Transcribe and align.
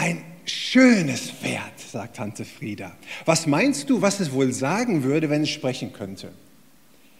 Ein 0.00 0.24
schönes 0.46 1.30
Pferd, 1.30 1.78
sagt 1.78 2.16
Tante 2.16 2.46
Frieda. 2.46 2.96
Was 3.26 3.46
meinst 3.46 3.90
du, 3.90 4.00
was 4.00 4.18
es 4.18 4.32
wohl 4.32 4.50
sagen 4.50 5.02
würde, 5.02 5.28
wenn 5.28 5.42
es 5.42 5.50
sprechen 5.50 5.92
könnte? 5.92 6.32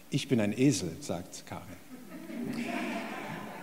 Ich 0.09 0.27
bin 0.27 0.39
ein 0.39 0.51
Esel, 0.51 0.89
sagt 0.99 1.45
Karin. 1.45 1.63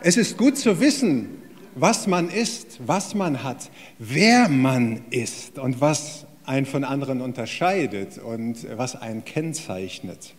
Es 0.03 0.17
ist 0.17 0.37
gut 0.39 0.57
zu 0.57 0.79
wissen, 0.79 1.31
was 1.75 2.07
man 2.07 2.31
ist, 2.31 2.79
was 2.87 3.17
man 3.17 3.43
hat, 3.43 3.73
wer 3.99 4.49
man 4.49 5.01
ist 5.11 5.59
und 5.59 5.81
was 5.81 6.25
einen 6.45 6.65
von 6.65 6.85
anderen 6.85 7.21
unterscheidet 7.21 8.19
und 8.19 8.69
was 8.77 8.95
einen 8.95 9.25
kennzeichnet. 9.25 10.35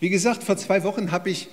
Wie 0.00 0.10
gesagt, 0.10 0.42
vor 0.42 0.56
zwei 0.56 0.82
Wochen 0.82 1.12
habe 1.12 1.30
ich 1.30 1.48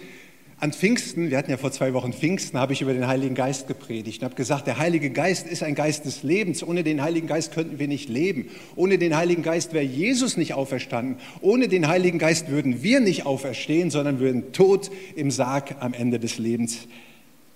an 0.60 0.74
Pfingsten, 0.74 1.30
wir 1.30 1.38
hatten 1.38 1.52
ja 1.52 1.58
vor 1.58 1.71
zwei 1.71 1.94
Wochen 1.94 2.14
Pfingsten, 2.14 2.57
habe 2.57 2.74
ich 2.74 2.82
über 2.82 2.94
den 2.94 3.06
Heiligen 3.06 3.36
Geist 3.36 3.68
gepredigt 3.68 4.21
und 4.21 4.26
habe 4.26 4.36
gesagt, 4.36 4.66
der 4.66 4.80
Heilige 4.80 5.12
Geist 5.12 5.46
ist 5.46 5.62
ein 5.62 5.76
Geist 5.76 6.06
des 6.06 6.24
Lebens. 6.24 6.64
Ohne 6.64 6.84
den 6.84 7.04
Heiligen 7.04 7.28
Geist 7.28 7.54
könnten 7.54 7.78
wir 7.78 7.88
nicht 7.88 8.10
leben. 8.10 8.50
Ohne 8.75 8.97
den 8.97 9.16
Heiligen 9.16 9.43
Geist 9.43 9.74
wäre 9.74 9.86
Jesus 9.86 10.36
nicht 10.36 10.56
auferstanden. 10.56 11.18
Ohne 11.42 11.68
den 11.68 11.88
Heiligen 11.88 12.18
Geist 12.18 12.50
würden 12.50 12.82
wir 12.82 13.02
nicht 13.02 13.28
auferstehen, 13.28 13.92
sondern 13.92 14.20
würden 14.20 14.52
tot 14.52 14.89
im 15.16 15.30
Sarg 15.30 15.75
am 15.80 15.93
Ende 15.93 16.20
des 16.20 16.39
Lebens 16.39 16.88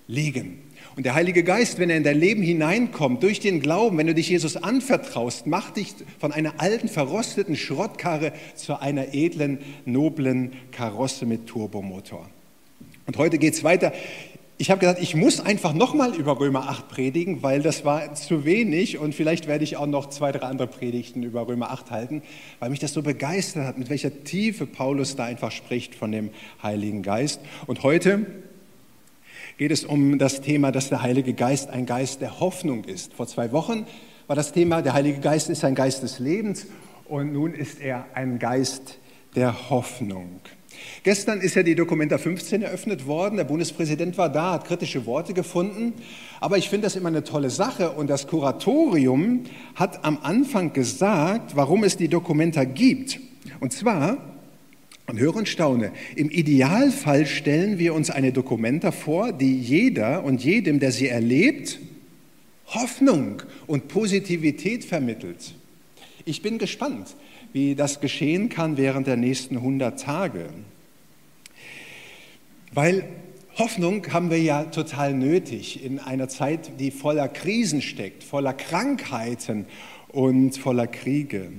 liegen. 0.07 0.59
Und 0.95 1.05
der 1.05 1.15
Heilige 1.15 1.43
Geist, 1.43 1.79
wenn 1.79 1.89
er 1.89 1.97
in 1.97 2.03
dein 2.03 2.19
Leben 2.19 2.43
hineinkommt, 2.43 3.23
durch 3.23 3.39
den 3.39 3.61
Glauben, 3.61 3.97
wenn 3.97 4.07
du 4.07 4.13
dich 4.13 4.29
Jesus 4.29 4.57
anvertraust, 4.57 5.47
macht 5.47 5.77
dich 5.77 5.95
von 6.19 6.31
einer 6.31 6.59
alten, 6.59 6.87
verrosteten 6.87 7.55
Schrottkarre 7.55 8.33
zu 8.53 8.79
einer 8.79 9.15
edlen, 9.15 9.57
noblen 9.85 10.51
Karosse 10.71 11.25
mit 11.25 11.47
Turbomotor. 11.47 12.29
Und 13.11 13.17
heute 13.17 13.39
geht 13.39 13.55
es 13.55 13.65
weiter. 13.65 13.91
Ich 14.57 14.71
habe 14.71 14.79
gesagt, 14.79 15.01
ich 15.01 15.15
muss 15.15 15.41
einfach 15.41 15.73
nochmal 15.73 16.15
über 16.15 16.39
Römer 16.39 16.69
8 16.69 16.87
predigen, 16.87 17.43
weil 17.43 17.61
das 17.61 17.83
war 17.83 18.13
zu 18.13 18.45
wenig 18.45 18.99
und 18.99 19.13
vielleicht 19.13 19.49
werde 19.49 19.65
ich 19.65 19.75
auch 19.75 19.85
noch 19.85 20.07
zwei, 20.07 20.31
drei 20.31 20.47
andere 20.47 20.67
Predigten 20.67 21.21
über 21.21 21.45
Römer 21.45 21.71
8 21.71 21.91
halten, 21.91 22.21
weil 22.59 22.69
mich 22.69 22.79
das 22.79 22.93
so 22.93 23.01
begeistert 23.01 23.65
hat, 23.65 23.77
mit 23.77 23.89
welcher 23.89 24.23
Tiefe 24.23 24.65
Paulus 24.65 25.17
da 25.17 25.25
einfach 25.25 25.51
spricht 25.51 25.93
von 25.93 26.13
dem 26.13 26.29
Heiligen 26.63 27.01
Geist. 27.03 27.41
Und 27.67 27.83
heute 27.83 28.25
geht 29.57 29.71
es 29.71 29.83
um 29.83 30.17
das 30.17 30.39
Thema, 30.39 30.71
dass 30.71 30.87
der 30.87 31.01
Heilige 31.01 31.33
Geist 31.33 31.69
ein 31.69 31.85
Geist 31.85 32.21
der 32.21 32.39
Hoffnung 32.39 32.85
ist. 32.85 33.13
Vor 33.13 33.27
zwei 33.27 33.51
Wochen 33.51 33.85
war 34.27 34.37
das 34.37 34.53
Thema, 34.53 34.81
der 34.81 34.93
Heilige 34.93 35.19
Geist 35.19 35.49
ist 35.49 35.65
ein 35.65 35.75
Geist 35.75 36.01
des 36.01 36.19
Lebens 36.19 36.65
und 37.09 37.33
nun 37.33 37.53
ist 37.53 37.81
er 37.81 38.05
ein 38.13 38.39
Geist 38.39 38.99
der 39.35 39.69
Hoffnung. 39.69 40.39
Gestern 41.03 41.41
ist 41.41 41.55
ja 41.55 41.63
die 41.63 41.73
Dokumenta 41.73 42.19
15 42.19 42.61
eröffnet 42.61 43.07
worden. 43.07 43.37
Der 43.37 43.43
Bundespräsident 43.43 44.19
war 44.19 44.29
da, 44.29 44.53
hat 44.53 44.65
kritische 44.65 45.07
Worte 45.07 45.33
gefunden. 45.33 45.93
Aber 46.39 46.59
ich 46.59 46.69
finde 46.69 46.85
das 46.85 46.95
immer 46.95 47.09
eine 47.09 47.23
tolle 47.23 47.49
Sache. 47.49 47.91
Und 47.91 48.07
das 48.07 48.27
Kuratorium 48.27 49.45
hat 49.73 50.05
am 50.05 50.19
Anfang 50.21 50.73
gesagt, 50.73 51.55
warum 51.55 51.83
es 51.83 51.97
die 51.97 52.07
Dokumenta 52.07 52.65
gibt. 52.65 53.19
Und 53.59 53.73
zwar, 53.73 54.17
und 55.07 55.17
höre 55.17 55.35
und 55.37 55.49
staune, 55.49 55.91
im 56.15 56.29
Idealfall 56.29 57.25
stellen 57.25 57.79
wir 57.79 57.95
uns 57.95 58.11
eine 58.11 58.31
Dokumenta 58.31 58.91
vor, 58.91 59.31
die 59.31 59.59
jeder 59.59 60.23
und 60.23 60.43
jedem, 60.43 60.79
der 60.79 60.91
sie 60.91 61.07
erlebt, 61.07 61.79
Hoffnung 62.67 63.41
und 63.65 63.87
Positivität 63.87 64.85
vermittelt. 64.85 65.55
Ich 66.25 66.43
bin 66.43 66.59
gespannt, 66.59 67.15
wie 67.53 67.73
das 67.73 68.01
geschehen 68.01 68.49
kann 68.49 68.77
während 68.77 69.07
der 69.07 69.17
nächsten 69.17 69.57
100 69.57 69.99
Tage. 69.99 70.49
Weil 72.73 73.03
Hoffnung 73.57 74.13
haben 74.13 74.29
wir 74.31 74.41
ja 74.41 74.63
total 74.63 75.13
nötig 75.13 75.83
in 75.83 75.99
einer 75.99 76.29
Zeit, 76.29 76.79
die 76.79 76.89
voller 76.89 77.27
Krisen 77.27 77.81
steckt, 77.81 78.23
voller 78.23 78.53
Krankheiten 78.53 79.65
und 80.09 80.57
voller 80.57 80.87
Kriege. 80.87 81.51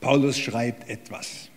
Paulus 0.00 0.38
schreibt 0.38 0.88
etwas 0.88 1.50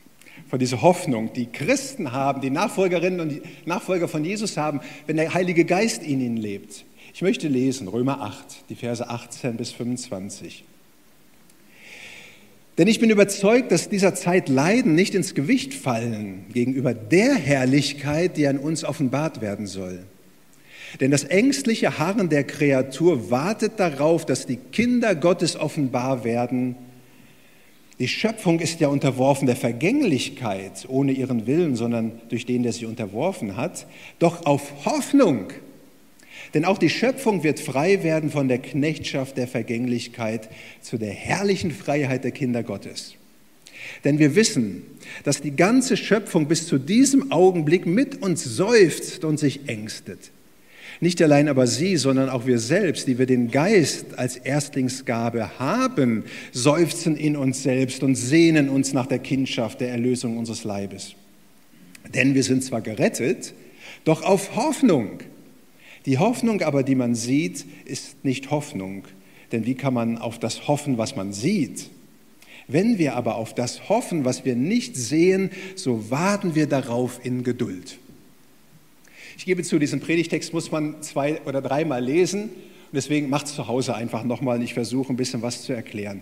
von 0.48 0.60
dieser 0.60 0.82
Hoffnung, 0.82 1.32
die 1.34 1.46
Christen 1.46 2.12
haben, 2.12 2.42
die 2.42 2.50
Nachfolgerinnen 2.50 3.20
und 3.22 3.42
Nachfolger 3.66 4.08
von 4.08 4.26
Jesus 4.26 4.58
haben, 4.58 4.82
wenn 5.08 5.16
der 5.16 5.34
Heilige 5.34 5.64
Geist 5.64 6.04
in 6.04 6.20
ihnen 6.20 6.38
lebt. 6.38 6.84
Ich 7.14 7.22
möchte 7.22 7.48
lesen 7.48 7.88
Römer 7.88 8.22
8, 8.22 8.66
die 8.70 8.76
Verse 8.76 9.08
18 9.08 9.56
bis 9.56 9.72
25. 9.72 10.66
Denn 12.78 12.88
ich 12.88 13.00
bin 13.00 13.10
überzeugt, 13.10 13.72
dass 13.72 13.90
dieser 13.90 14.16
Zeit 14.16 14.48
Leiden 14.48 14.96
nicht 14.96 15.14
ins 15.14 15.36
Gewicht 15.36 15.74
fallen 15.74 16.46
gegenüber 16.54 16.94
der 16.94 17.36
Herrlichkeit, 17.36 18.38
die 18.38 18.48
an 18.48 18.58
uns 18.58 18.84
offenbart 18.84 19.42
werden 19.42 19.68
soll. 19.68 20.04
Denn 21.00 21.12
das 21.12 21.24
ängstliche 21.24 22.00
Harren 22.00 22.30
der 22.30 22.44
Kreatur 22.44 23.30
wartet 23.30 23.80
darauf, 23.80 24.26
dass 24.26 24.46
die 24.46 24.58
Kinder 24.58 25.16
Gottes 25.16 25.56
offenbar 25.56 26.24
werden. 26.24 26.76
Die 28.00 28.08
Schöpfung 28.08 28.60
ist 28.60 28.80
ja 28.80 28.88
unterworfen 28.88 29.46
der 29.46 29.56
Vergänglichkeit 29.56 30.86
ohne 30.88 31.12
ihren 31.12 31.48
Willen, 31.48 31.76
sondern 31.76 32.14
durch 32.30 32.46
den, 32.46 32.64
der 32.64 32.74
sie 32.74 32.86
unterworfen 32.86 33.58
hat. 33.58 33.86
Doch 34.20 34.46
auf 34.46 34.86
Hoffnung 34.86 35.52
denn 36.54 36.66
auch 36.66 36.78
die 36.78 36.90
Schöpfung 36.90 37.44
wird 37.44 37.60
frei 37.60 38.04
werden 38.04 38.30
von 38.30 38.48
der 38.48 38.60
Knechtschaft 38.60 39.38
der 39.38 39.48
Vergänglichkeit 39.48 40.50
zu 40.82 40.98
der 40.98 41.12
herrlichen 41.12 41.72
Freiheit 41.72 42.24
der 42.24 42.32
Kinder 42.32 42.64
Gottes. 42.64 43.16
Denn 44.04 44.20
wir 44.20 44.36
wissen, 44.36 44.84
dass 45.24 45.42
die 45.42 45.56
ganze 45.56 45.98
Schöpfung 45.98 46.48
bis 46.48 46.68
zu 46.68 46.78
diesem 46.78 47.32
Augenblick 47.32 47.86
mit 47.86 48.22
uns 48.22 48.44
seufzt 48.44 49.24
und 49.24 49.40
sich 49.40 49.68
ängstet. 49.68 50.32
Nicht 51.00 51.20
allein 51.22 51.48
aber 51.48 51.66
sie, 51.66 51.98
sondern 51.98 52.30
auch 52.30 52.46
wir 52.46 52.60
selbst, 52.60 53.08
die 53.08 53.18
wir 53.18 53.26
den 53.26 53.50
Geist 53.50 54.18
als 54.20 54.38
Erstlingsgabe 54.38 55.58
haben, 55.58 56.26
seufzen 56.52 57.18
in 57.18 57.36
uns 57.36 57.64
selbst 57.64 58.04
und 58.04 58.16
sehnen 58.16 58.70
uns 58.70 58.94
nach 58.94 59.08
der 59.08 59.18
Kindschaft 59.18 59.82
der 59.82 59.90
Erlösung 59.90 60.38
unseres 60.38 60.64
Leibes. 60.64 61.16
Denn 62.14 62.36
wir 62.36 62.44
sind 62.44 62.64
zwar 62.64 62.82
gerettet, 62.82 63.54
doch 64.04 64.22
auf 64.22 64.56
Hoffnung. 64.56 65.20
Die 66.06 66.18
Hoffnung 66.18 66.62
aber, 66.62 66.84
die 66.84 66.96
man 66.96 67.16
sieht, 67.16 67.66
ist 67.86 68.24
nicht 68.24 68.50
Hoffnung. 68.50 69.06
Denn 69.52 69.66
wie 69.66 69.76
kann 69.76 69.94
man 69.94 70.18
auf 70.18 70.40
das 70.40 70.68
hoffen, 70.68 70.98
was 70.98 71.16
man 71.16 71.34
sieht? 71.34 71.90
Wenn 72.68 72.98
wir 72.98 73.16
aber 73.16 73.36
auf 73.36 73.54
das 73.54 73.90
hoffen, 73.90 74.24
was 74.24 74.46
wir 74.46 74.56
nicht 74.56 74.96
sehen, 74.96 75.52
so 75.76 76.10
warten 76.10 76.56
wir 76.56 76.68
darauf 76.68 77.20
in 77.24 77.44
Geduld. 77.44 77.98
Ich 79.38 79.46
gebe 79.46 79.64
zu, 79.64 79.80
diesen 79.80 80.00
Predigtext 80.00 80.54
muss 80.54 80.72
man 80.72 81.02
zwei 81.02 81.42
oder 81.42 81.62
dreimal 81.62 82.04
lesen. 82.04 82.44
Und 82.44 82.94
deswegen 82.94 83.30
macht 83.30 83.48
es 83.48 83.56
zu 83.56 83.68
Hause 83.68 83.96
einfach 83.96 84.24
nochmal 84.24 84.58
und 84.58 84.64
ich 84.64 84.74
versuche 84.74 85.12
ein 85.12 85.18
bisschen 85.18 85.42
was 85.42 85.64
zu 85.64 85.74
erklären. 85.74 86.22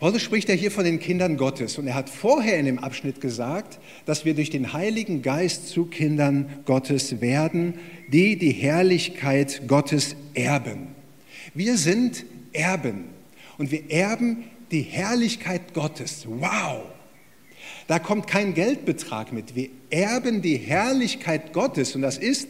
Paulus 0.00 0.22
spricht 0.22 0.48
ja 0.48 0.54
hier 0.54 0.70
von 0.70 0.84
den 0.84 0.98
Kindern 0.98 1.36
Gottes 1.36 1.76
und 1.76 1.86
er 1.86 1.94
hat 1.94 2.08
vorher 2.08 2.58
in 2.58 2.64
dem 2.64 2.78
Abschnitt 2.78 3.20
gesagt, 3.20 3.78
dass 4.06 4.24
wir 4.24 4.32
durch 4.32 4.48
den 4.48 4.72
Heiligen 4.72 5.20
Geist 5.20 5.68
zu 5.68 5.84
Kindern 5.84 6.48
Gottes 6.64 7.20
werden, 7.20 7.74
die 8.08 8.38
die 8.38 8.52
Herrlichkeit 8.52 9.68
Gottes 9.68 10.16
erben. 10.32 10.86
Wir 11.52 11.76
sind 11.76 12.24
Erben 12.54 13.10
und 13.58 13.70
wir 13.70 13.90
erben 13.90 14.44
die 14.70 14.80
Herrlichkeit 14.80 15.74
Gottes. 15.74 16.24
Wow! 16.26 16.84
Da 17.86 17.98
kommt 17.98 18.26
kein 18.26 18.54
Geldbetrag 18.54 19.34
mit. 19.34 19.54
Wir 19.54 19.68
erben 19.90 20.40
die 20.40 20.56
Herrlichkeit 20.56 21.52
Gottes 21.52 21.94
und 21.94 22.00
das 22.00 22.16
ist 22.16 22.48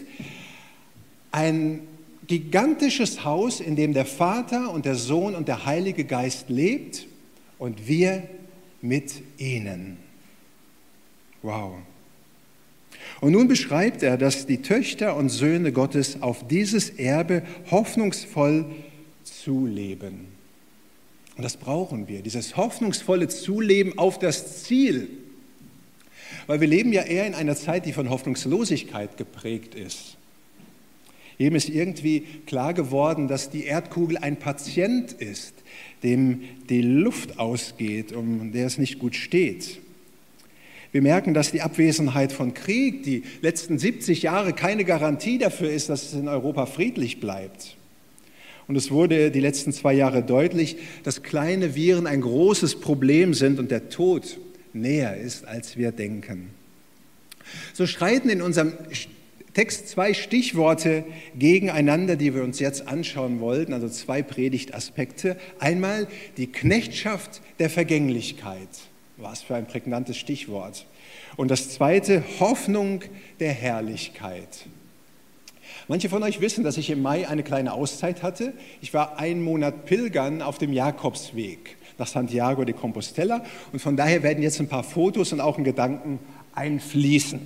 ein 1.32 1.80
gigantisches 2.28 3.24
Haus, 3.24 3.58
in 3.58 3.74
dem 3.74 3.92
der 3.92 4.06
Vater 4.06 4.70
und 4.70 4.84
der 4.84 4.94
Sohn 4.94 5.34
und 5.34 5.48
der 5.48 5.66
Heilige 5.66 6.04
Geist 6.04 6.48
lebt 6.48 7.08
und 7.60 7.86
wir 7.86 8.24
mit 8.82 9.22
ihnen. 9.38 9.98
Wow. 11.42 11.74
Und 13.20 13.32
nun 13.32 13.46
beschreibt 13.46 14.02
er, 14.02 14.16
dass 14.16 14.46
die 14.46 14.62
Töchter 14.62 15.14
und 15.14 15.28
Söhne 15.28 15.70
Gottes 15.70 16.22
auf 16.22 16.48
dieses 16.48 16.90
Erbe 16.90 17.42
hoffnungsvoll 17.70 18.64
zuleben. 19.22 20.26
Und 21.36 21.44
das 21.44 21.56
brauchen 21.56 22.08
wir, 22.08 22.22
dieses 22.22 22.56
hoffnungsvolle 22.56 23.28
Zuleben 23.28 23.96
auf 23.98 24.18
das 24.18 24.64
Ziel. 24.64 25.08
Weil 26.46 26.60
wir 26.60 26.68
leben 26.68 26.92
ja 26.92 27.02
eher 27.02 27.26
in 27.26 27.34
einer 27.34 27.56
Zeit, 27.56 27.86
die 27.86 27.92
von 27.92 28.10
Hoffnungslosigkeit 28.10 29.16
geprägt 29.16 29.74
ist. 29.74 30.16
Jedem 31.38 31.56
ist 31.56 31.70
irgendwie 31.70 32.20
klar 32.44 32.74
geworden, 32.74 33.26
dass 33.26 33.48
die 33.48 33.64
Erdkugel 33.64 34.18
ein 34.18 34.38
Patient 34.38 35.12
ist, 35.12 35.54
dem 36.02 36.42
die 36.68 36.82
Luft 36.82 37.38
ausgeht, 37.38 38.12
um 38.12 38.52
der 38.52 38.66
es 38.66 38.78
nicht 38.78 38.98
gut 38.98 39.14
steht. 39.14 39.78
Wir 40.92 41.02
merken, 41.02 41.34
dass 41.34 41.52
die 41.52 41.60
Abwesenheit 41.60 42.32
von 42.32 42.52
Krieg 42.52 43.04
die 43.04 43.22
letzten 43.42 43.78
70 43.78 44.22
Jahre 44.22 44.52
keine 44.52 44.84
Garantie 44.84 45.38
dafür 45.38 45.70
ist, 45.70 45.88
dass 45.88 46.04
es 46.04 46.14
in 46.14 46.26
Europa 46.26 46.66
friedlich 46.66 47.20
bleibt. 47.20 47.76
Und 48.66 48.76
es 48.76 48.90
wurde 48.90 49.30
die 49.30 49.40
letzten 49.40 49.72
zwei 49.72 49.92
Jahre 49.94 50.22
deutlich, 50.22 50.76
dass 51.02 51.22
kleine 51.22 51.74
Viren 51.74 52.06
ein 52.06 52.20
großes 52.20 52.80
Problem 52.80 53.34
sind 53.34 53.58
und 53.58 53.70
der 53.70 53.88
Tod 53.88 54.38
näher 54.72 55.16
ist, 55.16 55.44
als 55.44 55.76
wir 55.76 55.92
denken. 55.92 56.50
So 57.72 57.86
streiten 57.86 58.28
in 58.28 58.42
unserem 58.42 58.72
Text 59.54 59.88
zwei 59.88 60.14
Stichworte 60.14 61.04
gegeneinander, 61.36 62.16
die 62.16 62.34
wir 62.34 62.44
uns 62.44 62.60
jetzt 62.60 62.86
anschauen 62.86 63.40
wollten, 63.40 63.72
also 63.72 63.88
zwei 63.88 64.22
Predigtaspekte. 64.22 65.36
Einmal 65.58 66.06
die 66.36 66.46
Knechtschaft 66.46 67.40
der 67.58 67.70
Vergänglichkeit. 67.70 68.68
Was 69.16 69.42
für 69.42 69.54
ein 69.54 69.66
prägnantes 69.66 70.16
Stichwort. 70.16 70.86
Und 71.36 71.50
das 71.50 71.70
zweite, 71.70 72.22
Hoffnung 72.38 73.02
der 73.38 73.52
Herrlichkeit. 73.52 74.66
Manche 75.88 76.08
von 76.08 76.22
euch 76.22 76.40
wissen, 76.40 76.64
dass 76.64 76.76
ich 76.76 76.90
im 76.90 77.02
Mai 77.02 77.28
eine 77.28 77.42
kleine 77.42 77.72
Auszeit 77.72 78.22
hatte. 78.22 78.52
Ich 78.80 78.94
war 78.94 79.18
einen 79.18 79.42
Monat 79.42 79.86
pilgern 79.86 80.42
auf 80.42 80.58
dem 80.58 80.72
Jakobsweg 80.72 81.76
nach 81.98 82.06
Santiago 82.06 82.64
de 82.64 82.74
Compostela 82.74 83.44
und 83.72 83.80
von 83.80 83.96
daher 83.96 84.22
werden 84.22 84.42
jetzt 84.42 84.60
ein 84.60 84.68
paar 84.68 84.84
Fotos 84.84 85.32
und 85.32 85.40
auch 85.40 85.58
ein 85.58 85.64
Gedanken 85.64 86.18
einfließen. 86.54 87.40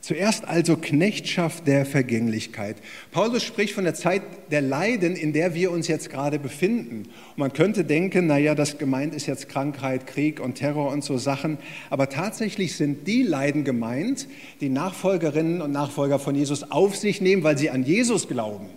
Zuerst 0.00 0.48
also 0.48 0.78
Knechtschaft 0.78 1.66
der 1.66 1.84
Vergänglichkeit. 1.84 2.76
Paulus 3.10 3.42
spricht 3.42 3.74
von 3.74 3.84
der 3.84 3.94
Zeit 3.94 4.22
der 4.50 4.62
Leiden, 4.62 5.14
in 5.14 5.34
der 5.34 5.54
wir 5.54 5.70
uns 5.70 5.88
jetzt 5.88 6.08
gerade 6.08 6.38
befinden. 6.38 7.02
Und 7.02 7.38
man 7.38 7.52
könnte 7.52 7.84
denken, 7.84 8.26
naja, 8.26 8.54
das 8.54 8.78
gemeint 8.78 9.14
ist 9.14 9.26
jetzt 9.26 9.50
Krankheit, 9.50 10.06
Krieg 10.06 10.40
und 10.40 10.54
Terror 10.54 10.90
und 10.90 11.04
so 11.04 11.18
Sachen. 11.18 11.58
Aber 11.90 12.08
tatsächlich 12.08 12.76
sind 12.76 13.06
die 13.06 13.22
Leiden 13.22 13.62
gemeint, 13.62 14.26
die 14.62 14.70
Nachfolgerinnen 14.70 15.60
und 15.60 15.70
Nachfolger 15.70 16.18
von 16.18 16.34
Jesus 16.34 16.70
auf 16.70 16.96
sich 16.96 17.20
nehmen, 17.20 17.42
weil 17.42 17.58
sie 17.58 17.68
an 17.68 17.84
Jesus 17.84 18.26
glauben. 18.26 18.70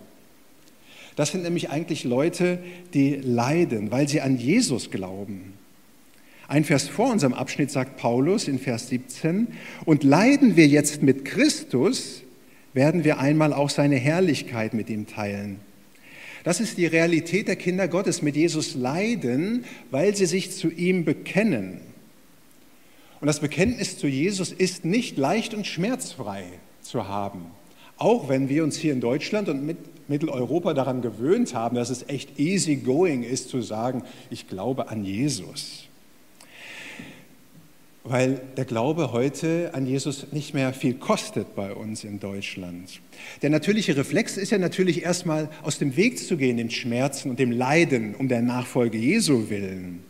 Das 1.16 1.30
sind 1.30 1.42
nämlich 1.42 1.70
eigentlich 1.70 2.04
Leute, 2.04 2.58
die 2.92 3.14
leiden, 3.14 3.90
weil 3.90 4.08
sie 4.08 4.20
an 4.20 4.36
Jesus 4.36 4.90
glauben. 4.90 5.53
Ein 6.46 6.64
Vers 6.64 6.88
vor 6.88 7.10
unserem 7.10 7.32
Abschnitt 7.32 7.70
sagt 7.70 7.96
Paulus 7.96 8.48
in 8.48 8.58
Vers 8.58 8.88
17, 8.88 9.48
und 9.84 10.04
leiden 10.04 10.56
wir 10.56 10.66
jetzt 10.66 11.02
mit 11.02 11.24
Christus, 11.24 12.22
werden 12.74 13.04
wir 13.04 13.18
einmal 13.18 13.52
auch 13.52 13.70
seine 13.70 13.96
Herrlichkeit 13.96 14.74
mit 14.74 14.90
ihm 14.90 15.06
teilen. 15.06 15.60
Das 16.42 16.60
ist 16.60 16.76
die 16.76 16.86
Realität 16.86 17.48
der 17.48 17.56
Kinder 17.56 17.88
Gottes, 17.88 18.20
mit 18.20 18.36
Jesus 18.36 18.74
leiden, 18.74 19.64
weil 19.90 20.14
sie 20.14 20.26
sich 20.26 20.50
zu 20.50 20.70
ihm 20.70 21.06
bekennen. 21.06 21.80
Und 23.20 23.28
das 23.28 23.40
Bekenntnis 23.40 23.96
zu 23.96 24.06
Jesus 24.06 24.52
ist 24.52 24.84
nicht 24.84 25.16
leicht 25.16 25.54
und 25.54 25.66
schmerzfrei 25.66 26.44
zu 26.82 27.08
haben. 27.08 27.46
Auch 27.96 28.28
wenn 28.28 28.50
wir 28.50 28.64
uns 28.64 28.76
hier 28.76 28.92
in 28.92 29.00
Deutschland 29.00 29.48
und 29.48 29.64
mit 29.64 29.78
Mitteleuropa 30.10 30.74
daran 30.74 31.00
gewöhnt 31.00 31.54
haben, 31.54 31.76
dass 31.76 31.88
es 31.88 32.06
echt 32.08 32.38
easy 32.38 32.76
going 32.76 33.22
ist 33.22 33.48
zu 33.48 33.62
sagen, 33.62 34.02
ich 34.28 34.46
glaube 34.46 34.88
an 34.88 35.04
Jesus 35.04 35.88
weil 38.04 38.42
der 38.58 38.66
Glaube 38.66 39.12
heute 39.12 39.70
an 39.72 39.86
Jesus 39.86 40.30
nicht 40.30 40.52
mehr 40.52 40.74
viel 40.74 40.94
kostet 40.94 41.56
bei 41.56 41.74
uns 41.74 42.04
in 42.04 42.20
Deutschland. 42.20 43.00
Der 43.40 43.48
natürliche 43.48 43.96
Reflex 43.96 44.36
ist 44.36 44.50
ja 44.50 44.58
natürlich 44.58 45.02
erstmal 45.02 45.48
aus 45.62 45.78
dem 45.78 45.96
Weg 45.96 46.18
zu 46.18 46.36
gehen, 46.36 46.58
den 46.58 46.70
Schmerzen 46.70 47.30
und 47.30 47.38
dem 47.38 47.50
Leiden 47.50 48.14
um 48.14 48.28
der 48.28 48.42
Nachfolge 48.42 48.98
Jesu 48.98 49.48
willen. 49.48 50.04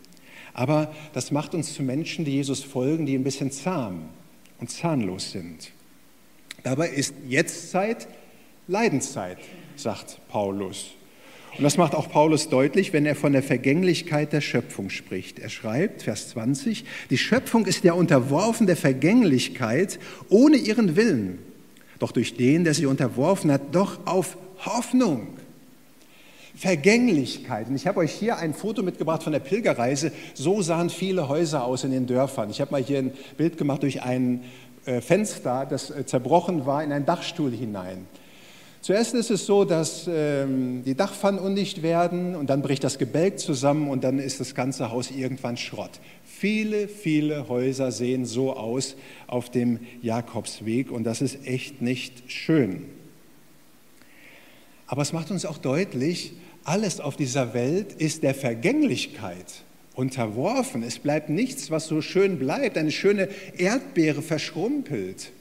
Aber 0.53 0.93
das 1.13 1.31
macht 1.31 1.55
uns 1.55 1.73
zu 1.73 1.83
Menschen, 1.83 2.25
die 2.25 2.31
Jesus 2.31 2.63
folgen, 2.63 3.05
die 3.05 3.15
ein 3.15 3.23
bisschen 3.23 3.51
zahm 3.51 4.09
und 4.59 4.69
zahnlos 4.69 5.31
sind. 5.31 5.71
Dabei 6.63 6.89
ist 6.89 7.13
Jetztzeit 7.27 8.07
Leidenszeit, 8.67 9.37
sagt 9.75 10.19
Paulus. 10.27 10.91
Und 11.57 11.63
das 11.63 11.77
macht 11.77 11.95
auch 11.95 12.09
Paulus 12.09 12.49
deutlich, 12.49 12.91
wenn 12.91 13.05
er 13.05 13.15
von 13.15 13.31
der 13.31 13.43
Vergänglichkeit 13.43 14.33
der 14.33 14.41
Schöpfung 14.41 14.89
spricht. 14.89 15.39
Er 15.39 15.49
schreibt, 15.49 16.03
Vers 16.03 16.29
20, 16.29 16.83
die 17.09 17.17
Schöpfung 17.17 17.65
ist 17.65 17.83
ja 17.85 17.93
unterworfen 17.93 18.67
der 18.67 18.75
Vergänglichkeit 18.75 19.99
ohne 20.29 20.57
ihren 20.57 20.97
Willen, 20.97 21.39
doch 21.99 22.11
durch 22.11 22.35
den, 22.35 22.65
der 22.65 22.73
sie 22.73 22.85
unterworfen 22.85 23.51
hat, 23.51 23.73
doch 23.73 24.05
auf 24.05 24.37
Hoffnung. 24.65 25.27
Vergänglichkeit. 26.57 27.67
Und 27.67 27.75
ich 27.75 27.87
habe 27.87 27.99
euch 27.99 28.11
hier 28.11 28.37
ein 28.37 28.53
Foto 28.53 28.81
mitgebracht 28.81 29.23
von 29.23 29.33
der 29.33 29.39
Pilgerreise. 29.39 30.11
So 30.33 30.61
sahen 30.61 30.89
viele 30.89 31.27
Häuser 31.27 31.63
aus 31.63 31.83
in 31.83 31.91
den 31.91 32.07
Dörfern. 32.07 32.49
Ich 32.49 32.61
habe 32.61 32.71
mal 32.71 32.81
hier 32.81 32.99
ein 32.99 33.11
Bild 33.37 33.57
gemacht 33.57 33.83
durch 33.83 34.03
ein 34.03 34.43
äh, 34.85 35.01
Fenster, 35.01 35.65
das 35.69 35.89
äh, 35.89 36.05
zerbrochen 36.05 36.65
war, 36.65 36.83
in 36.83 36.91
einen 36.91 37.05
Dachstuhl 37.05 37.51
hinein. 37.51 38.07
Zuerst 38.85 39.15
ist 39.15 39.31
es 39.31 39.47
so, 39.47 39.65
dass 39.65 40.07
ähm, 40.07 40.83
die 40.85 40.93
Dachpfannen 40.93 41.39
undicht 41.39 41.81
werden 41.81 42.35
und 42.35 42.51
dann 42.51 42.61
bricht 42.61 42.83
das 42.83 42.99
Gebälk 42.99 43.39
zusammen 43.39 43.89
und 43.89 44.03
dann 44.03 44.19
ist 44.19 44.39
das 44.39 44.53
ganze 44.53 44.91
Haus 44.91 45.09
irgendwann 45.09 45.57
Schrott. 45.57 45.89
Viele, 46.23 46.87
viele 46.87 47.49
Häuser 47.49 47.91
sehen 47.91 48.25
so 48.27 48.55
aus 48.55 48.95
auf 49.25 49.49
dem 49.49 49.79
Jakobsweg 50.03 50.91
und 50.91 51.03
das 51.03 51.23
ist 51.23 51.47
echt 51.47 51.81
nicht 51.81 52.31
schön. 52.31 52.85
Aber 54.85 55.01
es 55.01 55.13
macht 55.13 55.31
uns 55.31 55.47
auch 55.47 55.57
deutlich, 55.57 56.33
alles 56.63 56.99
auf 56.99 57.15
dieser 57.15 57.55
Welt 57.55 57.91
ist 57.93 58.21
der 58.21 58.35
Vergänglichkeit 58.35 59.63
unterworfen. 59.95 60.83
Es 60.83 60.99
bleibt 60.99 61.29
nichts, 61.29 61.71
was 61.71 61.87
so 61.87 62.01
schön 62.01 62.37
bleibt. 62.37 62.77
Eine 62.77 62.91
schöne 62.91 63.29
Erdbeere 63.57 64.21
verschrumpelt. 64.21 65.31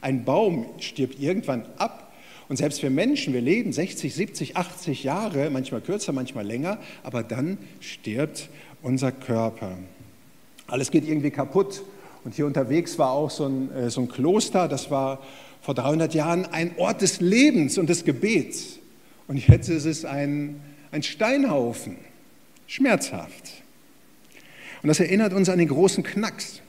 Ein 0.00 0.24
Baum 0.24 0.64
stirbt 0.78 1.20
irgendwann 1.20 1.66
ab 1.76 2.03
und 2.48 2.56
selbst 2.56 2.82
wir 2.82 2.90
Menschen, 2.90 3.32
wir 3.32 3.40
leben 3.40 3.72
60, 3.72 4.14
70, 4.14 4.56
80 4.56 5.04
Jahre, 5.04 5.50
manchmal 5.50 5.80
kürzer, 5.80 6.12
manchmal 6.12 6.46
länger, 6.46 6.78
aber 7.02 7.22
dann 7.22 7.58
stirbt 7.80 8.48
unser 8.82 9.12
Körper. 9.12 9.78
Alles 10.66 10.90
geht 10.90 11.06
irgendwie 11.06 11.30
kaputt. 11.30 11.82
Und 12.24 12.34
hier 12.34 12.46
unterwegs 12.46 12.98
war 12.98 13.10
auch 13.10 13.30
so 13.30 13.46
ein, 13.46 13.70
äh, 13.72 13.90
so 13.90 14.00
ein 14.00 14.08
Kloster, 14.08 14.66
das 14.66 14.90
war 14.90 15.22
vor 15.60 15.74
300 15.74 16.14
Jahren 16.14 16.46
ein 16.46 16.72
Ort 16.78 17.02
des 17.02 17.20
Lebens 17.20 17.78
und 17.78 17.88
des 17.88 18.04
Gebets. 18.04 18.78
Und 19.28 19.46
jetzt 19.46 19.68
ist 19.68 19.84
es 19.84 20.04
ein, 20.04 20.60
ein 20.90 21.02
Steinhaufen. 21.02 21.96
Schmerzhaft. 22.66 23.52
Und 24.82 24.88
das 24.88 25.00
erinnert 25.00 25.32
uns 25.32 25.48
an 25.48 25.58
den 25.58 25.68
großen 25.68 26.02
Knacks 26.02 26.60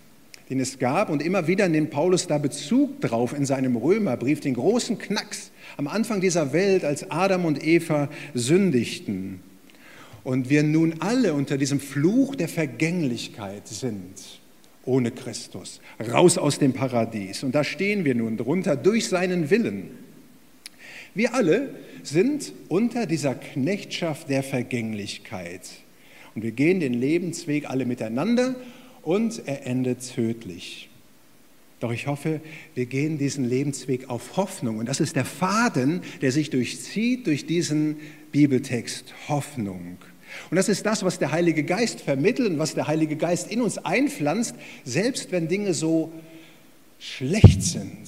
den 0.50 0.60
es 0.60 0.80
gab 0.80 1.10
und 1.10 1.22
immer 1.22 1.48
wieder 1.48 1.68
nimmt 1.68 1.92
Paulus 1.92 2.28
da 2.28 2.38
Bezug 2.38 3.02
drauf 3.02 3.34
in 3.34 3.46
seinem 3.46 3.76
Römerbrief, 3.76 4.40
den 4.42 4.54
großen 4.54 4.98
Knacks 4.98 5.52
am 5.78 5.88
Anfang 5.88 6.22
dieser 6.22 6.54
Welt, 6.54 6.86
als 6.86 7.10
Adam 7.10 7.46
und 7.46 7.66
Eva 7.66 8.10
sündigten 8.34 9.42
und 10.26 10.50
wir 10.50 10.64
nun 10.64 10.96
alle 11.00 11.36
unter 11.36 11.58
diesem 11.58 11.80
Fluch 11.80 12.36
der 12.36 12.50
Vergänglichkeit 12.50 13.68
sind, 13.68 14.42
ohne 14.84 15.12
Christus, 15.12 15.80
raus 16.12 16.40
aus 16.40 16.58
dem 16.58 16.74
Paradies. 16.74 17.44
Und 17.44 17.54
da 17.54 17.64
stehen 17.64 18.06
wir 18.06 18.16
nun 18.16 18.36
drunter 18.36 18.76
durch 18.76 19.08
seinen 19.08 19.52
Willen. 19.52 19.92
Wir 21.14 21.36
alle 21.36 21.70
sind 22.02 22.54
unter 22.70 23.06
dieser 23.06 23.36
Knechtschaft 23.36 24.28
der 24.28 24.42
Vergänglichkeit. 24.42 25.62
Und 26.34 26.42
wir 26.42 26.52
gehen 26.52 26.80
den 26.80 26.96
Lebensweg 26.96 27.70
alle 27.70 27.86
miteinander 27.86 28.56
und 29.06 29.48
er 29.48 29.66
endet 29.66 30.14
tödlich. 30.14 30.90
Doch 31.80 31.92
ich 31.92 32.08
hoffe, 32.08 32.42
wir 32.74 32.86
gehen 32.86 33.18
diesen 33.18 33.46
Lebensweg 33.48 34.10
auf 34.10 34.38
Hoffnung. 34.38 34.80
Und 34.80 34.88
das 34.88 35.00
ist 35.00 35.16
der 35.16 35.26
Faden, 35.26 36.02
der 36.22 36.32
sich 36.32 36.50
durchzieht 36.50 37.28
durch 37.28 37.46
diesen 37.46 37.98
Bibeltext, 38.32 39.14
Hoffnung. 39.28 39.98
Und 40.50 40.56
das 40.56 40.68
ist 40.68 40.86
das, 40.86 41.04
was 41.04 41.20
der 41.20 41.32
Heilige 41.32 41.64
Geist 41.64 42.02
vermittelt 42.02 42.50
und 42.50 42.60
was 42.60 42.74
der 42.74 42.88
Heilige 42.88 43.16
Geist 43.16 43.52
in 43.52 43.62
uns 43.62 43.78
einpflanzt, 43.78 44.56
selbst 44.84 45.32
wenn 45.32 45.48
Dinge 45.48 45.74
so 45.74 46.12
schlecht 47.00 47.62
sind. 47.62 48.08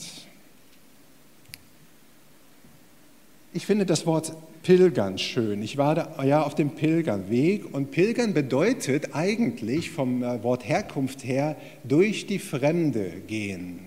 Ich 3.54 3.66
finde 3.66 3.86
das 3.86 4.06
Wort 4.06 4.36
Pilgern 4.68 5.18
schön. 5.18 5.62
Ich 5.64 5.78
war 5.78 5.96
da, 5.96 6.26
ja 6.26 6.44
auf 6.44 6.54
dem 6.54 6.72
Pilgerweg 6.72 7.74
und 7.74 7.90
Pilgern 7.90 8.34
bedeutet 8.34 9.16
eigentlich 9.16 9.92
vom 9.92 10.22
äh, 10.22 10.44
Wort 10.44 10.68
Herkunft 10.68 11.24
her 11.24 11.56
durch 11.86 12.28
die 12.28 12.38
Fremde 12.38 13.14
gehen. 13.28 13.80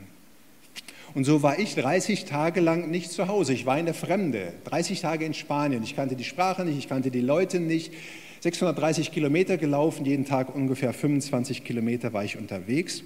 Und 1.12 1.24
so 1.24 1.42
war 1.42 1.58
ich 1.58 1.74
30 1.74 2.24
Tage 2.24 2.62
lang 2.62 2.90
nicht 2.90 3.12
zu 3.12 3.28
Hause. 3.28 3.52
Ich 3.52 3.66
war 3.66 3.78
in 3.78 3.84
der 3.84 3.94
Fremde. 3.94 4.54
30 4.64 5.02
Tage 5.02 5.26
in 5.26 5.34
Spanien. 5.34 5.82
Ich 5.82 5.96
kannte 5.96 6.16
die 6.16 6.24
Sprache 6.24 6.64
nicht, 6.64 6.78
ich 6.78 6.88
kannte 6.88 7.10
die 7.10 7.20
Leute 7.20 7.60
nicht. 7.60 7.92
630 8.40 9.12
Kilometer 9.12 9.58
gelaufen, 9.58 10.06
jeden 10.06 10.24
Tag 10.24 10.54
ungefähr 10.54 10.94
25 10.94 11.62
Kilometer 11.62 12.14
war 12.14 12.24
ich 12.24 12.38
unterwegs. 12.38 13.04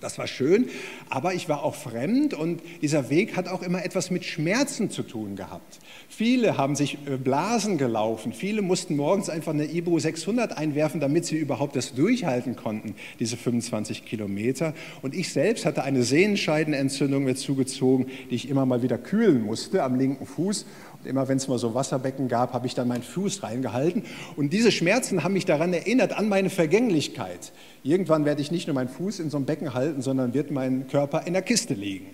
Das 0.00 0.18
war 0.18 0.26
schön, 0.26 0.68
aber 1.10 1.34
ich 1.34 1.48
war 1.48 1.62
auch 1.62 1.74
fremd 1.74 2.32
und 2.32 2.62
dieser 2.80 3.10
Weg 3.10 3.36
hat 3.36 3.48
auch 3.48 3.62
immer 3.62 3.84
etwas 3.84 4.10
mit 4.10 4.24
Schmerzen 4.24 4.90
zu 4.90 5.02
tun 5.02 5.36
gehabt. 5.36 5.78
Viele 6.08 6.56
haben 6.56 6.74
sich 6.74 6.98
äh, 7.06 7.16
Blasen 7.16 7.76
gelaufen, 7.76 8.32
viele 8.32 8.62
mussten 8.62 8.96
morgens 8.96 9.28
einfach 9.28 9.52
eine 9.52 9.70
Ibu 9.70 9.98
600 9.98 10.56
einwerfen, 10.56 11.00
damit 11.00 11.26
sie 11.26 11.36
überhaupt 11.36 11.76
das 11.76 11.94
durchhalten 11.94 12.56
konnten, 12.56 12.94
diese 13.18 13.36
25 13.36 14.06
Kilometer. 14.06 14.74
Und 15.02 15.14
ich 15.14 15.32
selbst 15.32 15.66
hatte 15.66 15.82
eine 15.82 16.02
Sehenscheidenentzündung 16.02 17.24
mir 17.24 17.36
zugezogen, 17.36 18.06
die 18.30 18.36
ich 18.36 18.48
immer 18.48 18.64
mal 18.64 18.82
wieder 18.82 18.98
kühlen 18.98 19.42
musste 19.42 19.82
am 19.82 19.98
linken 19.98 20.26
Fuß. 20.26 20.64
Immer 21.04 21.28
wenn 21.28 21.38
es 21.38 21.48
mal 21.48 21.58
so 21.58 21.74
Wasserbecken 21.74 22.28
gab, 22.28 22.52
habe 22.52 22.66
ich 22.66 22.74
dann 22.74 22.86
meinen 22.86 23.02
Fuß 23.02 23.42
reingehalten. 23.42 24.04
Und 24.36 24.52
diese 24.52 24.70
Schmerzen 24.70 25.24
haben 25.24 25.32
mich 25.32 25.46
daran 25.46 25.72
erinnert, 25.72 26.12
an 26.12 26.28
meine 26.28 26.50
Vergänglichkeit. 26.50 27.52
Irgendwann 27.82 28.24
werde 28.24 28.42
ich 28.42 28.50
nicht 28.50 28.66
nur 28.66 28.74
meinen 28.74 28.88
Fuß 28.88 29.20
in 29.20 29.30
so 29.30 29.38
einem 29.38 29.46
Becken 29.46 29.72
halten, 29.72 30.02
sondern 30.02 30.34
wird 30.34 30.50
mein 30.50 30.88
Körper 30.88 31.26
in 31.26 31.32
der 31.32 31.42
Kiste 31.42 31.74
liegen. 31.74 32.06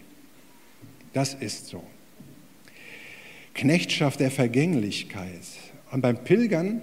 Das 1.13 1.35
ist 1.35 1.69
so. 1.69 1.83
Knechtschaft 3.55 4.21
der 4.21 4.31
Vergänglichkeit. 4.31 5.41
Und 5.91 6.03
beim 6.03 6.23
Pilgern, 6.23 6.83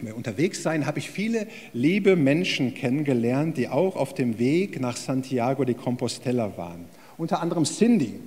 beim 0.00 0.14
Unterwegssein, 0.14 0.86
habe 0.86 1.00
ich 1.00 1.10
viele 1.10 1.48
liebe 1.72 2.16
Menschen 2.16 2.74
kennengelernt, 2.74 3.56
die 3.56 3.68
auch 3.68 3.96
auf 3.96 4.14
dem 4.14 4.38
Weg 4.38 4.80
nach 4.80 4.96
Santiago 4.96 5.64
de 5.64 5.74
Compostela 5.74 6.56
waren. 6.56 6.86
Unter 7.18 7.42
anderem 7.42 7.64
Cindy. 7.64 8.20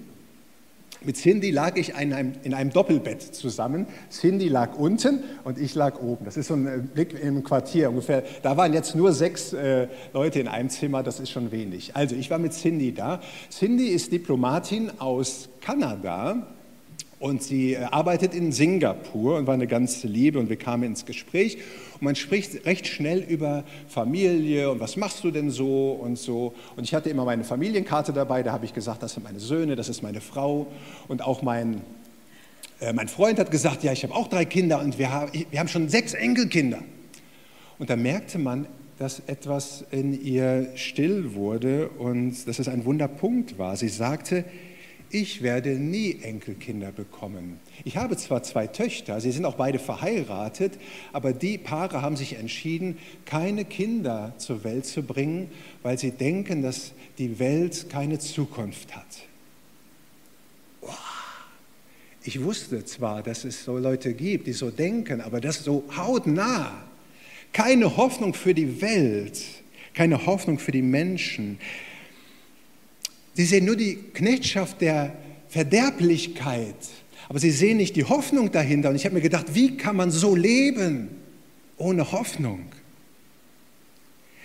Mit 1.02 1.16
Cindy 1.16 1.52
lag 1.52 1.78
ich 1.78 1.90
in 1.90 2.14
einem, 2.14 2.34
in 2.44 2.54
einem, 2.54 2.72
Doppelbett 2.72 3.22
zusammen. 3.22 3.88
Cindy 4.12 4.50
lag 4.50 4.78
unten 4.78 5.24
und 5.46 5.58
ich 5.58 5.74
lag 5.74 6.02
oben. 6.02 6.26
Das 6.26 6.36
ist 6.36 6.48
so 6.48 6.56
ein 6.56 6.68
äh, 6.68 6.80
Blick 6.80 7.14
im 7.22 7.44
Quartier 7.44 7.90
ungefähr. 7.90 8.24
Da 8.44 8.58
waren 8.58 8.74
jetzt 8.74 8.96
nur 8.96 9.14
sechs 9.14 9.54
äh, 9.54 9.88
Leute 10.14 10.42
in 10.42 10.50
einem 10.50 10.70
Zimmer, 10.70 11.02
das 11.02 11.22
ist 11.22 11.30
schon 11.30 11.52
wenig. 11.52 11.96
Also 11.96 12.16
ich 12.16 12.30
war 12.30 12.38
mit 12.38 12.54
Cindy 12.54 12.94
da. 12.94 13.22
Cindy 13.50 13.88
ist 13.88 14.12
Diplomatin 14.12 14.92
aus 15.00 15.48
Kanada 15.62 16.48
und 17.20 17.44
sie 17.44 17.74
äh, 17.74 17.84
arbeitet 17.84 18.34
in 18.34 18.52
Singapur 18.52 19.38
und 19.38 19.46
war 19.46 19.54
eine 19.54 19.68
ganz 19.68 20.04
liebe 20.04 20.40
und 20.40 20.50
wir 20.50 20.56
kamen 20.56 20.84
ins 20.84 21.06
Gespräch. 21.06 21.58
Und 21.96 22.04
man 22.04 22.16
spricht 22.16 22.66
recht 22.66 22.88
schnell 22.88 23.20
über 23.20 23.66
Familie 23.88 24.72
und 24.72 24.80
was 24.80 24.96
machst 24.96 25.24
du 25.24 25.32
denn 25.32 25.52
so 25.52 25.92
und 25.92 26.18
so. 26.18 26.54
Und 26.78 26.86
ich 26.86 26.94
hatte 26.94 27.10
immer 27.10 27.26
meine 27.26 27.44
Familienkarte 27.44 28.14
dabei, 28.14 28.42
da 28.42 28.54
habe 28.54 28.66
ich 28.66 28.74
gesagt, 28.74 29.04
das 29.04 29.14
sind 29.14 29.24
meine 29.24 29.40
Söhne, 29.40 29.76
das 29.76 29.90
ist 29.90 30.02
meine 30.02 30.22
Frau. 30.22 30.68
Und 31.08 31.22
auch 31.22 31.42
mein, 31.42 31.82
äh, 32.80 32.94
mein 32.94 33.10
Freund 33.10 33.38
hat 33.38 33.52
gesagt, 33.52 33.84
ja, 33.84 33.92
ich 33.92 34.04
habe 34.04 34.16
auch 34.16 34.28
drei 34.28 34.46
Kinder 34.46 34.80
und 34.80 34.98
wir 34.98 35.12
haben, 35.12 35.32
wir 35.50 35.60
haben 35.60 35.68
schon 35.68 35.90
sechs 35.90 36.14
Enkelkinder. 36.14 36.80
Und 37.80 37.90
da 37.90 37.98
merkte 37.98 38.40
man, 38.40 38.68
dass 38.98 39.22
etwas 39.28 39.86
in 39.92 40.22
ihr 40.22 40.72
still 40.76 41.34
wurde 41.34 41.90
und 41.90 42.48
dass 42.48 42.60
es 42.60 42.68
ein 42.68 42.84
Wunderpunkt 42.84 43.58
war. 43.58 43.78
Sie 43.78 43.88
sagte, 43.88 44.44
ich 45.12 45.42
werde 45.42 45.72
nie 45.72 46.20
Enkelkinder 46.22 46.92
bekommen. 46.92 47.60
Ich 47.84 47.98
habe 47.98 48.16
zwar 48.18 48.44
zwei 48.44 48.68
Töchter, 48.68 49.20
sie 49.22 49.32
sind 49.32 49.46
auch 49.46 49.56
beide 49.56 49.80
verheiratet, 49.80 50.74
aber 51.14 51.34
die 51.34 51.58
Paare 51.58 52.02
haben 52.02 52.16
sich 52.16 52.36
entschieden, 52.36 52.98
keine 53.26 53.66
Kinder 53.66 54.34
zur 54.38 54.64
Welt 54.64 54.86
zu 54.86 55.02
bringen, 55.04 55.50
weil 55.82 55.98
sie 55.98 56.12
denken, 56.12 56.62
dass 56.62 56.92
die 57.18 57.40
Welt 57.40 57.88
keine 57.90 58.20
Zukunft 58.20 58.96
hat. 58.96 59.06
Ich 62.24 62.44
wusste 62.44 62.86
zwar, 62.86 63.24
dass 63.24 63.46
es 63.46 63.64
so 63.64 63.78
Leute 63.78 64.14
gibt, 64.14 64.48
die 64.48 64.54
so 64.54 64.70
denken, 64.70 65.22
aber 65.22 65.42
das 65.42 65.64
so 65.64 65.84
hautnah. 65.96 66.84
Keine 67.54 67.98
Hoffnung 67.98 68.36
für 68.36 68.54
die 68.54 68.82
Welt, 68.82 69.42
keine 69.96 70.26
Hoffnung 70.28 70.60
für 70.60 70.72
die 70.72 70.84
Menschen. 70.84 71.58
Sie 73.40 73.46
sehen 73.46 73.64
nur 73.64 73.78
die 73.78 73.96
Knechtschaft 73.96 74.82
der 74.82 75.14
Verderblichkeit, 75.48 76.76
aber 77.30 77.40
sie 77.40 77.52
sehen 77.52 77.78
nicht 77.78 77.96
die 77.96 78.04
Hoffnung 78.04 78.52
dahinter. 78.52 78.90
Und 78.90 78.98
ich 78.98 79.06
habe 79.06 79.16
mir 79.16 79.22
gedacht, 79.22 79.56
wie 79.56 79.78
kann 79.78 79.96
man 79.96 80.12
so 80.12 80.36
leben 80.36 81.08
ohne 81.78 82.12
Hoffnung? 82.12 82.66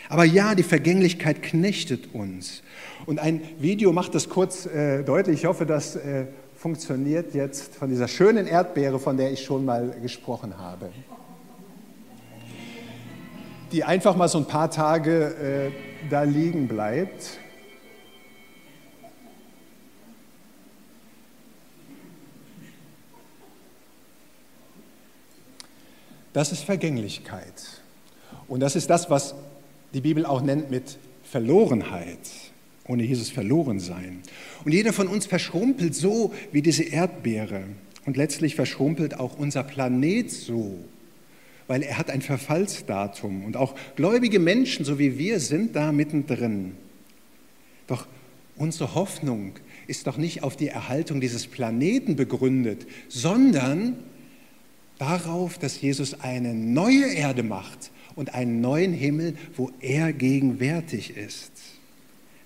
Aber 0.09 0.25
ja, 0.25 0.55
die 0.55 0.63
Vergänglichkeit 0.63 1.43
knechtet 1.43 2.15
uns. 2.15 2.63
Und 3.05 3.19
ein 3.19 3.41
Video 3.59 3.93
macht 3.93 4.15
das 4.15 4.29
kurz 4.29 4.65
äh, 4.67 5.03
deutlich. 5.03 5.41
Ich 5.41 5.47
hoffe, 5.47 5.67
das 5.67 5.97
äh, 5.97 6.27
funktioniert 6.55 7.35
jetzt 7.35 7.75
von 7.75 7.91
dieser 7.91 8.07
schönen 8.07 8.47
Erdbeere, 8.47 9.01
von 9.01 9.17
der 9.17 9.33
ich 9.33 9.43
schon 9.43 9.65
mal 9.65 9.93
gesprochen 10.03 10.57
habe. 10.57 10.91
Die 13.73 13.83
einfach 13.83 14.15
mal 14.15 14.29
so 14.29 14.39
ein 14.39 14.47
paar 14.47 14.71
Tage 14.71 15.73
äh, 15.73 16.09
da 16.09 16.23
liegen 16.23 16.69
bleibt. 16.69 17.41
Das 26.35 26.51
ist 26.51 26.65
Vergänglichkeit. 26.65 27.55
Und 28.49 28.61
das 28.61 28.77
ist 28.77 28.91
das, 28.91 29.09
was 29.09 29.35
die 29.95 30.01
Bibel 30.01 30.27
auch 30.27 30.43
nennt 30.43 30.69
mit 30.69 30.99
Verlorenheit. 31.23 32.19
Ohne 32.87 33.05
Jesus 33.05 33.31
verloren 33.31 33.79
sein. 33.79 34.21
Und 34.65 34.73
jeder 34.73 34.93
von 34.93 35.07
uns 35.07 35.27
verschrumpelt 35.27 35.95
so 35.95 36.35
wie 36.53 36.61
diese 36.61 36.83
Erdbeere. 36.83 37.63
Und 38.05 38.17
letztlich 38.17 38.57
verschrumpelt 38.57 39.19
auch 39.19 39.39
unser 39.39 39.63
Planet 39.63 40.31
so, 40.31 40.75
weil 41.69 41.83
er 41.83 41.97
hat 41.97 42.11
ein 42.11 42.21
Verfallsdatum. 42.21 43.45
Und 43.45 43.57
auch 43.57 43.77
gläubige 43.95 44.41
Menschen, 44.41 44.85
so 44.85 44.99
wie 44.99 45.17
wir, 45.17 45.39
sind 45.39 45.77
da 45.77 45.93
mittendrin. 45.93 46.73
Doch 47.87 48.07
unsere 48.57 48.97
Hoffnung 48.97 49.53
ist 49.87 50.09
doch 50.09 50.17
nicht 50.17 50.43
auf 50.43 50.57
die 50.57 50.69
Erhaltung 50.69 51.21
dieses 51.21 51.47
Planeten 51.47 52.17
begründet, 52.17 52.87
sondern 53.09 53.99
darauf, 54.99 55.59
dass 55.59 55.81
Jesus 55.81 56.21
eine 56.21 56.55
neue 56.55 57.13
Erde 57.13 57.43
macht 57.43 57.91
und 58.15 58.35
einen 58.35 58.61
neuen 58.61 58.93
Himmel, 58.93 59.35
wo 59.57 59.71
er 59.81 60.13
gegenwärtig 60.13 61.17
ist. 61.17 61.53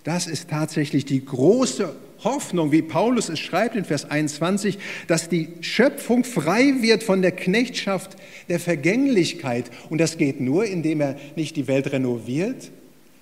Das 0.04 0.26
ist 0.26 0.48
tatsächlich 0.48 1.04
die 1.04 1.24
große 1.24 1.94
Hoffnung, 2.24 2.72
wie 2.72 2.82
Paulus 2.82 3.28
es 3.28 3.38
schreibt 3.38 3.76
in 3.76 3.84
Vers 3.84 4.10
21, 4.10 4.78
dass 5.06 5.28
die 5.28 5.48
Schöpfung 5.60 6.24
frei 6.24 6.76
wird 6.80 7.02
von 7.02 7.22
der 7.22 7.32
Knechtschaft 7.32 8.16
der 8.48 8.58
Vergänglichkeit. 8.58 9.70
Und 9.90 9.98
das 9.98 10.16
geht 10.16 10.40
nur, 10.40 10.64
indem 10.64 11.00
er 11.00 11.16
nicht 11.36 11.56
die 11.56 11.68
Welt 11.68 11.92
renoviert, 11.92 12.70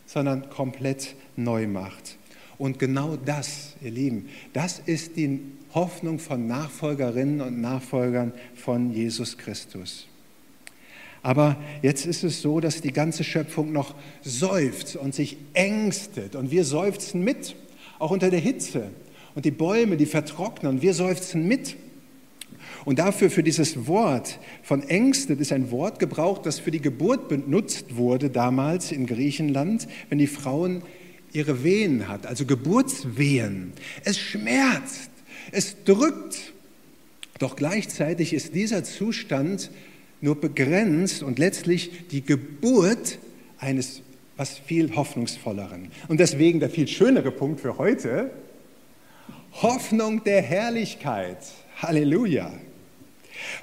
sondern 0.06 0.48
komplett 0.48 1.14
neu 1.34 1.66
macht. 1.66 2.16
Und 2.58 2.78
genau 2.78 3.16
das, 3.16 3.74
ihr 3.82 3.90
Lieben, 3.90 4.28
das 4.52 4.80
ist 4.86 5.16
die 5.16 5.40
Hoffnung 5.76 6.18
von 6.18 6.46
Nachfolgerinnen 6.46 7.42
und 7.42 7.60
Nachfolgern 7.60 8.32
von 8.54 8.92
Jesus 8.92 9.36
Christus. 9.36 10.06
Aber 11.22 11.56
jetzt 11.82 12.06
ist 12.06 12.24
es 12.24 12.40
so, 12.40 12.60
dass 12.60 12.80
die 12.80 12.92
ganze 12.92 13.24
Schöpfung 13.24 13.72
noch 13.72 13.94
seufzt 14.22 14.96
und 14.96 15.14
sich 15.14 15.36
ängstet. 15.52 16.34
Und 16.34 16.50
wir 16.50 16.64
seufzen 16.64 17.22
mit, 17.22 17.56
auch 17.98 18.10
unter 18.10 18.30
der 18.30 18.40
Hitze. 18.40 18.90
Und 19.34 19.44
die 19.44 19.50
Bäume, 19.50 19.98
die 19.98 20.06
vertrocknen, 20.06 20.80
wir 20.80 20.94
seufzen 20.94 21.46
mit. 21.46 21.76
Und 22.86 22.98
dafür, 22.98 23.28
für 23.28 23.42
dieses 23.42 23.86
Wort 23.86 24.38
von 24.62 24.82
ängstet, 24.82 25.40
ist 25.40 25.52
ein 25.52 25.70
Wort 25.70 25.98
gebraucht, 25.98 26.46
das 26.46 26.58
für 26.58 26.70
die 26.70 26.80
Geburt 26.80 27.28
benutzt 27.28 27.96
wurde 27.96 28.30
damals 28.30 28.92
in 28.92 29.06
Griechenland, 29.06 29.88
wenn 30.08 30.18
die 30.18 30.26
Frauen 30.26 30.82
ihre 31.32 31.64
Wehen 31.64 32.08
hat, 32.08 32.24
also 32.24 32.46
Geburtswehen. 32.46 33.72
Es 34.04 34.18
schmerzt, 34.18 35.10
es 35.52 35.76
drückt. 35.84 36.52
Doch 37.38 37.56
gleichzeitig 37.56 38.32
ist 38.32 38.54
dieser 38.54 38.84
Zustand 38.84 39.70
nur 40.20 40.40
begrenzt 40.40 41.22
und 41.22 41.38
letztlich 41.38 42.08
die 42.08 42.24
Geburt 42.24 43.18
eines 43.58 44.02
was 44.36 44.58
viel 44.58 44.94
hoffnungsvolleren. 44.94 45.90
Und 46.08 46.20
deswegen 46.20 46.60
der 46.60 46.70
viel 46.70 46.88
schönere 46.88 47.30
Punkt 47.30 47.60
für 47.60 47.78
heute, 47.78 48.30
Hoffnung 49.62 50.24
der 50.24 50.42
Herrlichkeit. 50.42 51.38
Halleluja. 51.76 52.52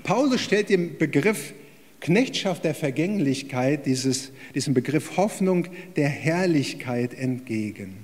Paulus 0.03 0.41
stellt 0.41 0.69
den 0.69 0.97
Begriff 0.97 1.53
Knechtschaft 1.99 2.65
der 2.65 2.75
Vergänglichkeit, 2.75 3.85
dieses, 3.85 4.31
diesem 4.55 4.73
Begriff 4.73 5.15
Hoffnung 5.15 5.67
der 5.95 6.09
Herrlichkeit 6.09 7.13
entgegen. 7.13 8.02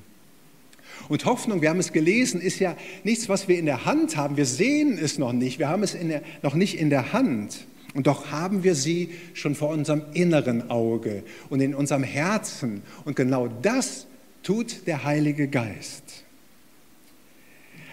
Und 1.10 1.26
Hoffnung, 1.26 1.62
wir 1.62 1.70
haben 1.70 1.80
es 1.80 1.92
gelesen, 1.92 2.40
ist 2.40 2.60
ja 2.60 2.76
nichts, 3.04 3.28
was 3.28 3.48
wir 3.48 3.58
in 3.58 3.66
der 3.66 3.86
Hand 3.86 4.16
haben. 4.16 4.38
Wir 4.38 4.46
sehen 4.46 4.98
es 5.02 5.18
noch 5.18 5.34
nicht, 5.34 5.58
wir 5.58 5.68
haben 5.68 5.82
es 5.82 5.94
der, 5.94 6.22
noch 6.44 6.54
nicht 6.54 6.80
in 6.80 6.92
der 6.92 7.12
Hand. 7.12 7.66
Und 7.96 8.06
doch 8.06 8.32
haben 8.32 8.64
wir 8.64 8.76
sie 8.76 9.10
schon 9.34 9.56
vor 9.56 9.70
unserem 9.70 10.04
inneren 10.14 10.70
Auge 10.70 11.24
und 11.50 11.62
in 11.62 11.74
unserem 11.74 12.04
Herzen. 12.04 12.84
Und 13.06 13.16
genau 13.16 13.48
das 13.48 14.06
tut 14.44 14.86
der 14.86 15.04
Heilige 15.04 15.48
Geist. 15.48 16.24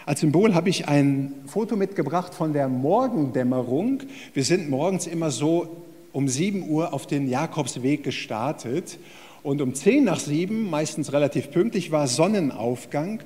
Als 0.04 0.20
Symbol 0.20 0.54
habe 0.54 0.68
ich 0.68 0.86
ein 0.86 1.32
Foto 1.46 1.74
mitgebracht 1.74 2.34
von 2.34 2.52
der 2.52 2.68
Morgendämmerung. 2.68 4.02
Wir 4.34 4.44
sind 4.44 4.68
morgens 4.68 5.06
immer 5.06 5.30
so 5.30 5.84
um 6.12 6.28
7 6.28 6.68
Uhr 6.68 6.92
auf 6.92 7.06
den 7.06 7.28
Jakobsweg 7.28 8.04
gestartet 8.04 8.98
und 9.46 9.62
um 9.62 9.74
10 9.74 10.02
nach 10.02 10.18
7, 10.18 10.68
meistens 10.68 11.12
relativ 11.12 11.52
pünktlich, 11.52 11.92
war 11.92 12.08
Sonnenaufgang 12.08 13.20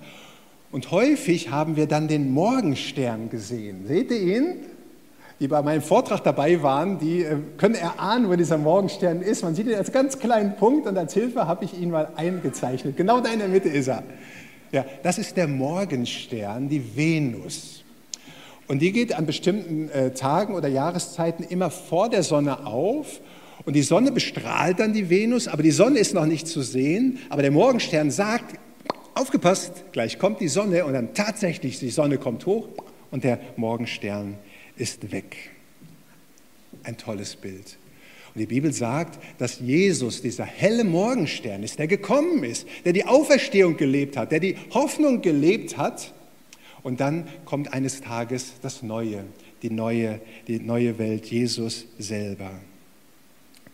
und 0.70 0.90
häufig 0.90 1.50
haben 1.50 1.76
wir 1.76 1.86
dann 1.86 2.08
den 2.08 2.30
Morgenstern 2.30 3.30
gesehen. 3.30 3.86
Seht 3.86 4.10
ihr 4.10 4.20
ihn? 4.20 4.56
Die 5.40 5.48
bei 5.48 5.62
meinem 5.62 5.80
Vortrag 5.80 6.22
dabei 6.22 6.62
waren, 6.62 6.98
die 6.98 7.22
äh, 7.22 7.38
können 7.56 7.74
erahnen, 7.74 8.28
wo 8.28 8.36
dieser 8.36 8.58
Morgenstern 8.58 9.22
ist. 9.22 9.42
Man 9.42 9.54
sieht 9.54 9.66
ihn 9.66 9.74
als 9.74 9.92
ganz 9.92 10.18
kleinen 10.18 10.56
Punkt 10.56 10.86
und 10.86 10.98
als 10.98 11.14
Hilfe 11.14 11.46
habe 11.46 11.64
ich 11.64 11.80
ihn 11.80 11.90
mal 11.90 12.10
eingezeichnet. 12.16 12.98
Genau 12.98 13.22
da 13.22 13.32
in 13.32 13.38
der 13.38 13.48
Mitte 13.48 13.70
ist 13.70 13.88
er. 13.88 14.02
Ja, 14.72 14.84
das 15.02 15.16
ist 15.16 15.38
der 15.38 15.48
Morgenstern, 15.48 16.68
die 16.68 16.94
Venus. 16.94 17.82
Und 18.68 18.80
die 18.80 18.92
geht 18.92 19.14
an 19.14 19.24
bestimmten 19.24 19.88
äh, 19.88 20.10
Tagen 20.10 20.54
oder 20.54 20.68
Jahreszeiten 20.68 21.44
immer 21.44 21.70
vor 21.70 22.10
der 22.10 22.22
Sonne 22.22 22.66
auf. 22.66 23.20
Und 23.64 23.74
die 23.74 23.82
Sonne 23.82 24.10
bestrahlt 24.12 24.80
dann 24.80 24.92
die 24.92 25.10
Venus, 25.10 25.48
aber 25.48 25.62
die 25.62 25.70
Sonne 25.70 25.98
ist 25.98 26.14
noch 26.14 26.26
nicht 26.26 26.48
zu 26.48 26.62
sehen. 26.62 27.18
Aber 27.28 27.42
der 27.42 27.50
Morgenstern 27.50 28.10
sagt, 28.10 28.58
aufgepasst, 29.14 29.84
gleich 29.92 30.18
kommt 30.18 30.40
die 30.40 30.48
Sonne 30.48 30.84
und 30.84 30.94
dann 30.94 31.14
tatsächlich, 31.14 31.78
die 31.78 31.90
Sonne 31.90 32.18
kommt 32.18 32.46
hoch 32.46 32.68
und 33.10 33.24
der 33.24 33.38
Morgenstern 33.56 34.38
ist 34.76 35.12
weg. 35.12 35.36
Ein 36.84 36.96
tolles 36.96 37.36
Bild. 37.36 37.76
Und 38.34 38.38
die 38.38 38.46
Bibel 38.46 38.72
sagt, 38.72 39.18
dass 39.38 39.58
Jesus 39.58 40.22
dieser 40.22 40.44
helle 40.44 40.84
Morgenstern 40.84 41.62
ist, 41.62 41.78
der 41.78 41.88
gekommen 41.88 42.44
ist, 42.44 42.66
der 42.84 42.92
die 42.92 43.04
Auferstehung 43.04 43.76
gelebt 43.76 44.16
hat, 44.16 44.30
der 44.32 44.40
die 44.40 44.56
Hoffnung 44.70 45.20
gelebt 45.20 45.76
hat. 45.76 46.14
Und 46.82 47.00
dann 47.00 47.28
kommt 47.44 47.74
eines 47.74 48.00
Tages 48.00 48.54
das 48.62 48.82
Neue, 48.82 49.24
die 49.62 49.70
neue, 49.70 50.20
die 50.46 50.60
neue 50.60 50.98
Welt, 50.98 51.26
Jesus 51.26 51.86
selber. 51.98 52.52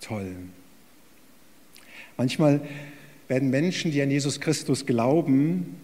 Toll. 0.01 0.35
Manchmal 2.17 2.61
werden 3.29 3.51
Menschen, 3.51 3.91
die 3.91 4.01
an 4.03 4.11
Jesus 4.11 4.41
Christus 4.41 4.87
glauben, 4.87 5.77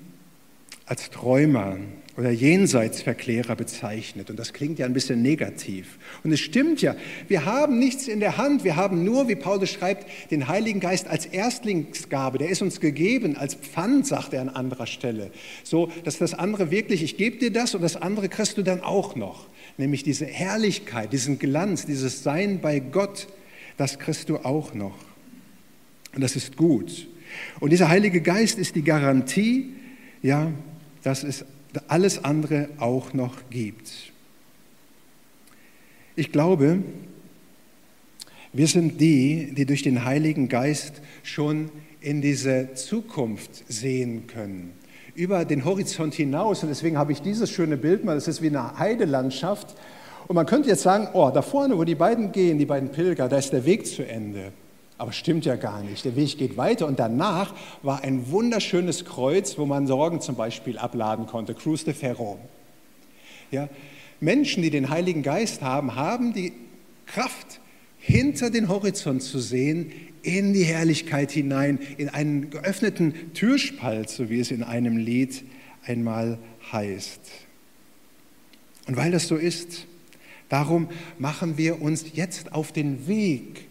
als 0.87 1.11
Träumer 1.11 1.79
oder 2.17 2.31
Jenseitsverklärer 2.31 3.57
bezeichnet. 3.57 4.29
Und 4.29 4.39
das 4.39 4.53
klingt 4.53 4.79
ja 4.79 4.85
ein 4.85 4.93
bisschen 4.93 5.23
negativ. 5.23 5.99
Und 6.23 6.33
es 6.33 6.41
stimmt 6.41 6.83
ja, 6.83 6.95
wir 7.29 7.47
haben 7.47 7.79
nichts 7.79 8.07
in 8.07 8.21
der 8.21 8.37
Hand. 8.37 8.65
Wir 8.65 8.77
haben 8.77 9.05
nur, 9.05 9.29
wie 9.29 9.35
Paulus 9.35 9.71
schreibt, 9.71 10.07
den 10.31 10.49
Heiligen 10.49 10.81
Geist 10.81 11.09
als 11.09 11.25
Erstlingsgabe. 11.25 12.37
Der 12.37 12.51
ist 12.51 12.61
uns 12.61 12.81
gegeben 12.81 13.37
als 13.37 13.55
Pfand, 13.55 14.07
sagt 14.07 14.35
er 14.35 14.43
an 14.43 14.51
anderer 14.51 14.87
Stelle. 14.87 15.31
So, 15.65 15.91
dass 16.05 16.19
das 16.19 16.35
andere 16.35 16.71
wirklich, 16.71 17.03
ich 17.03 17.17
gebe 17.17 17.39
dir 17.39 17.51
das 17.51 17.75
und 17.75 17.81
das 17.81 17.97
andere 17.97 18.29
kriegst 18.29 18.59
du 18.59 18.63
dann 18.63 18.83
auch 18.83 19.17
noch. 19.17 19.47
Nämlich 19.79 20.03
diese 20.03 20.27
Herrlichkeit, 20.27 21.15
diesen 21.15 21.39
Glanz, 21.39 21.87
dieses 21.87 22.23
Sein 22.23 22.61
bei 22.61 22.79
Gott, 22.79 23.27
das 23.77 23.99
kriegst 23.99 24.29
du 24.29 24.39
auch 24.39 24.75
noch. 24.75 24.97
Und 26.15 26.23
das 26.23 26.37
ist 26.37 26.57
gut. 26.57 27.09
Und 27.61 27.71
dieser 27.71 27.89
Heilige 27.89 28.21
Geist 28.21 28.59
ist 28.59 28.75
die 28.75 28.83
Garantie, 28.83 29.73
ja, 30.23 30.51
dass 31.03 31.23
es 31.25 31.45
alles 31.89 32.25
andere 32.25 32.69
auch 32.79 33.15
noch 33.15 33.49
gibt. 33.51 34.13
Ich 36.15 36.31
glaube, 36.31 36.83
wir 38.53 38.67
sind 38.67 39.01
die, 39.01 39.55
die 39.55 39.65
durch 39.65 39.83
den 39.83 40.05
Heiligen 40.05 40.49
Geist 40.49 41.01
schon 41.23 41.71
in 42.03 42.21
diese 42.21 42.75
Zukunft 42.75 43.65
sehen 43.73 44.27
können, 44.27 44.73
über 45.15 45.47
den 45.47 45.65
Horizont 45.65 46.13
hinaus. 46.15 46.63
Und 46.63 46.69
deswegen 46.69 46.99
habe 46.99 47.13
ich 47.13 47.23
dieses 47.23 47.51
schöne 47.51 47.79
Bild 47.79 48.05
mal, 48.05 48.15
das 48.15 48.29
ist 48.29 48.43
wie 48.43 48.49
eine 48.49 48.79
Heidelandschaft. 48.79 49.75
Und 50.29 50.35
man 50.35 50.47
könnte 50.47 50.69
jetzt 50.69 50.83
sagen, 50.83 51.09
oh, 51.13 51.31
da 51.33 51.43
vorne, 51.43 51.77
wo 51.77 51.85
die 51.85 51.95
beiden 51.95 52.33
gehen, 52.33 52.59
die 52.59 52.67
beiden 52.67 52.91
Pilger, 52.91 53.29
da 53.29 53.39
ist 53.39 53.53
der 53.53 53.65
Weg 53.65 53.87
zu 53.87 54.07
Ende. 54.07 54.53
Aber 54.99 55.13
stimmt 55.13 55.45
ja 55.45 55.57
gar 55.57 55.83
nicht. 55.83 56.05
Der 56.05 56.15
Weg 56.15 56.39
geht 56.39 56.57
weiter 56.57 56.87
und 56.87 56.99
danach 56.99 57.55
war 57.83 58.03
ein 58.03 58.31
wunderschönes 58.31 59.05
Kreuz, 59.05 59.59
wo 59.59 59.67
man 59.67 59.87
Sorgen 59.87 60.21
zum 60.21 60.37
Beispiel 60.37 60.79
abladen 60.79 61.27
konnte, 61.27 61.55
Cruz 61.55 61.85
de 61.85 61.93
Ferro. 61.95 62.39
Ja, 63.51 63.69
Menschen, 64.21 64.63
die 64.63 64.71
den 64.71 64.91
Heiligen 64.91 65.23
Geist 65.23 65.63
haben, 65.63 65.97
haben 65.97 66.33
die 66.33 66.53
Kraft, 67.07 67.61
hinter 67.99 68.51
den 68.51 68.69
Horizont 68.69 69.23
zu 69.23 69.39
sehen, 69.39 69.93
in 70.23 70.53
die 70.53 70.65
Herrlichkeit 70.65 71.31
hinein, 71.31 71.79
in 71.99 72.09
einen 72.09 72.51
geöffneten 72.51 73.33
Türspalt, 73.33 74.11
so 74.11 74.29
wie 74.29 74.41
es 74.41 74.51
in 74.51 74.63
einem 74.63 74.97
Lied 74.97 75.45
einmal 75.85 76.39
heißt. 76.71 77.21
Und 78.87 78.97
weil 78.97 79.13
das 79.13 79.29
so 79.29 79.37
ist, 79.37 79.87
darum 80.53 80.89
machen 81.19 81.57
wir 81.57 81.81
uns 81.81 82.05
jetzt 82.13 82.53
auf 82.53 82.73
den 82.73 83.09
Weg 83.09 83.69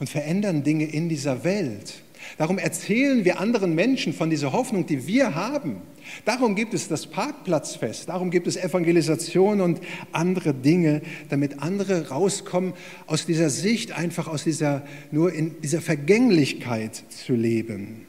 und 0.00 0.10
verändern 0.10 0.64
Dinge 0.64 0.84
in 0.84 1.08
dieser 1.08 1.44
Welt. 1.44 2.02
Darum 2.38 2.58
erzählen 2.58 3.24
wir 3.24 3.38
anderen 3.38 3.76
Menschen 3.76 4.12
von 4.12 4.30
dieser 4.30 4.52
Hoffnung, 4.52 4.84
die 4.86 5.06
wir 5.06 5.36
haben. 5.36 5.76
Darum 6.24 6.56
gibt 6.56 6.74
es 6.74 6.88
das 6.88 7.06
Parkplatzfest, 7.06 8.08
darum 8.08 8.32
gibt 8.32 8.48
es 8.48 8.56
Evangelisation 8.56 9.60
und 9.60 9.80
andere 10.10 10.52
Dinge, 10.52 11.02
damit 11.28 11.60
andere 11.60 12.08
rauskommen 12.08 12.72
aus 13.06 13.26
dieser 13.26 13.48
Sicht, 13.48 13.92
einfach 13.92 14.26
aus 14.26 14.42
dieser, 14.42 14.82
nur 15.12 15.32
in 15.32 15.60
dieser 15.62 15.80
Vergänglichkeit 15.80 17.04
zu 17.10 17.34
leben. 17.34 18.06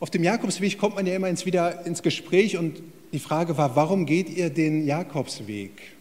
Auf 0.00 0.10
dem 0.10 0.24
Jakobsweg 0.24 0.78
kommt 0.78 0.96
man 0.96 1.06
ja 1.06 1.14
immer 1.14 1.28
ins, 1.28 1.44
wieder 1.44 1.84
ins 1.84 2.02
Gespräch 2.02 2.56
und 2.56 2.82
die 3.12 3.18
Frage 3.18 3.58
war, 3.58 3.76
warum 3.76 4.06
geht 4.06 4.30
ihr 4.30 4.48
den 4.48 4.86
Jakobsweg? 4.86 5.95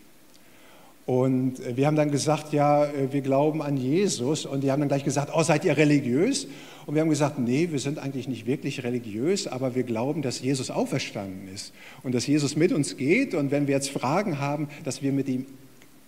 Und 1.06 1.60
äh, 1.60 1.78
wir 1.78 1.88
haben 1.88 1.96
dann 1.96 2.12
gesagt, 2.12 2.52
ja, 2.54 2.86
äh, 2.86 3.12
wir 3.12 3.22
glauben 3.22 3.62
an 3.62 3.78
Jesus. 3.78 4.46
Und 4.46 4.64
die 4.64 4.72
haben 4.72 4.80
dann 4.80 4.90
gleich 4.90 5.04
gesagt, 5.04 5.32
oh, 5.34 5.44
seid 5.44 5.66
ihr 5.66 5.78
religiös? 5.78 6.48
Und 6.86 6.96
wir 6.96 7.02
haben 7.02 7.10
gesagt, 7.10 7.40
nee, 7.40 7.70
wir 7.72 7.80
sind 7.80 8.00
eigentlich 8.00 8.28
nicht 8.28 8.46
wirklich 8.46 8.84
religiös, 8.84 9.48
aber 9.48 9.76
wir 9.76 9.84
glauben, 9.84 10.22
dass 10.22 10.42
Jesus 10.42 10.70
auferstanden 10.70 11.48
ist 11.54 11.74
und 12.04 12.14
dass 12.14 12.28
Jesus 12.28 12.56
mit 12.56 12.72
uns 12.72 12.98
geht. 12.98 13.34
Und 13.34 13.52
wenn 13.52 13.68
wir 13.68 13.76
jetzt 13.76 13.90
Fragen 13.90 14.40
haben, 14.40 14.68
dass 14.84 15.02
wir 15.02 15.12
mit 15.12 15.28
ihm, 15.28 15.46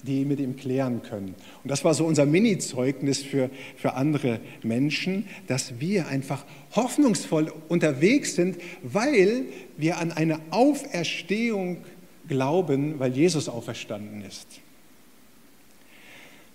die 0.03 0.23
mit 0.23 0.39
ihm 0.39 0.55
klären 0.55 1.01
können. 1.01 1.33
Und 1.63 1.71
das 1.71 1.83
war 1.83 1.95
so 1.95 2.05
unser 2.05 2.27
Mini-Zeugnis 2.27 3.23
für, 3.23 3.49
für 3.75 3.95
andere 3.95 4.39
Menschen, 4.62 5.25
dass 5.47 5.79
wir 5.79 6.07
einfach 6.07 6.45
hoffnungsvoll 6.75 7.51
unterwegs 7.67 8.36
sind, 8.36 8.57
weil 8.83 9.45
wir 9.77 9.97
an 9.97 10.12
eine 10.12 10.39
Auferstehung 10.51 11.77
glauben, 12.27 12.99
weil 12.99 13.13
Jesus 13.13 13.49
auferstanden 13.49 14.21
ist 14.21 14.62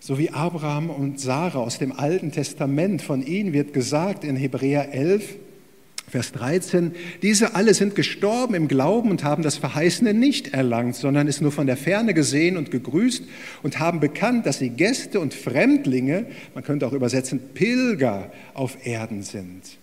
so 0.03 0.19
wie 0.19 0.31
Abraham 0.31 0.91
und 0.91 1.21
Sarah 1.21 1.61
aus 1.61 1.79
dem 1.79 1.93
Alten 1.93 2.33
Testament. 2.33 3.03
Von 3.03 3.25
ihnen 3.25 3.53
wird 3.53 3.73
gesagt 3.73 4.25
in 4.25 4.35
Hebräer 4.35 4.93
11, 4.93 5.37
Vers 6.09 6.33
13, 6.33 6.91
diese 7.23 7.55
alle 7.55 7.73
sind 7.73 7.95
gestorben 7.95 8.55
im 8.55 8.67
Glauben 8.67 9.11
und 9.11 9.23
haben 9.23 9.45
das 9.45 9.59
Verheißene 9.59 10.13
nicht 10.13 10.53
erlangt, 10.55 10.97
sondern 10.97 11.29
es 11.29 11.41
nur 11.41 11.53
von 11.53 11.69
der 11.69 11.77
Ferne 11.77 12.15
gesehen 12.15 12.57
und 12.57 12.73
gegrüßt 12.73 13.23
und 13.63 13.79
haben 13.79 14.01
bekannt, 14.01 14.45
dass 14.45 14.59
sie 14.59 14.71
Gäste 14.71 15.21
und 15.21 15.35
Fremdlinge, 15.35 16.27
man 16.53 16.65
könnte 16.65 16.89
auch 16.89 16.93
übersetzen, 16.93 17.41
Pilger 17.55 18.33
auf 18.55 18.85
Erden 18.85 19.23
sind. 19.23 19.79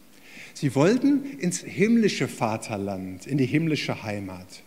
Sie 0.54 0.76
wollten 0.76 1.24
ins 1.40 1.62
himmlische 1.62 2.28
Vaterland, 2.28 3.26
in 3.26 3.38
die 3.38 3.46
himmlische 3.46 4.04
Heimat. 4.04 4.64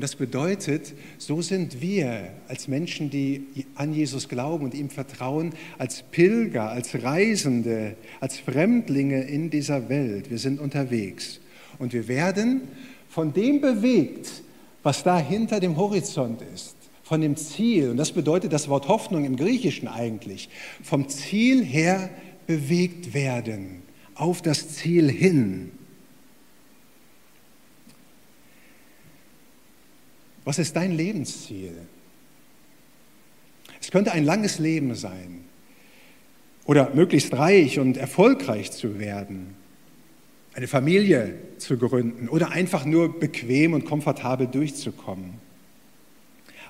Und 0.00 0.04
das 0.04 0.16
bedeutet, 0.16 0.94
so 1.18 1.42
sind 1.42 1.82
wir 1.82 2.30
als 2.48 2.68
Menschen, 2.68 3.10
die 3.10 3.44
an 3.74 3.92
Jesus 3.92 4.30
glauben 4.30 4.64
und 4.64 4.72
ihm 4.72 4.88
vertrauen, 4.88 5.52
als 5.76 6.02
Pilger, 6.04 6.70
als 6.70 7.02
Reisende, 7.02 7.96
als 8.18 8.38
Fremdlinge 8.38 9.24
in 9.24 9.50
dieser 9.50 9.90
Welt. 9.90 10.30
Wir 10.30 10.38
sind 10.38 10.58
unterwegs. 10.58 11.38
Und 11.78 11.92
wir 11.92 12.08
werden 12.08 12.62
von 13.10 13.34
dem 13.34 13.60
bewegt, 13.60 14.42
was 14.82 15.02
da 15.02 15.18
hinter 15.18 15.60
dem 15.60 15.76
Horizont 15.76 16.40
ist, 16.54 16.76
von 17.02 17.20
dem 17.20 17.36
Ziel. 17.36 17.90
Und 17.90 17.98
das 17.98 18.12
bedeutet 18.12 18.54
das 18.54 18.70
Wort 18.70 18.88
Hoffnung 18.88 19.26
im 19.26 19.36
Griechischen 19.36 19.86
eigentlich. 19.86 20.48
Vom 20.82 21.10
Ziel 21.10 21.62
her 21.62 22.08
bewegt 22.46 23.12
werden, 23.12 23.82
auf 24.14 24.40
das 24.40 24.76
Ziel 24.76 25.10
hin. 25.10 25.72
Was 30.50 30.58
ist 30.58 30.74
dein 30.74 30.90
Lebensziel? 30.90 31.70
Es 33.80 33.92
könnte 33.92 34.10
ein 34.10 34.24
langes 34.24 34.58
Leben 34.58 34.96
sein 34.96 35.44
oder 36.64 36.92
möglichst 36.92 37.32
reich 37.34 37.78
und 37.78 37.96
erfolgreich 37.96 38.72
zu 38.72 38.98
werden, 38.98 39.54
eine 40.54 40.66
Familie 40.66 41.36
zu 41.58 41.78
gründen 41.78 42.28
oder 42.28 42.50
einfach 42.50 42.84
nur 42.84 43.20
bequem 43.20 43.74
und 43.74 43.84
komfortabel 43.84 44.48
durchzukommen. 44.48 45.34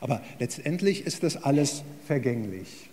Aber 0.02 0.20
letztendlich 0.38 1.06
ist 1.06 1.22
das 1.22 1.42
alles 1.42 1.82
vergänglich. 2.06 2.90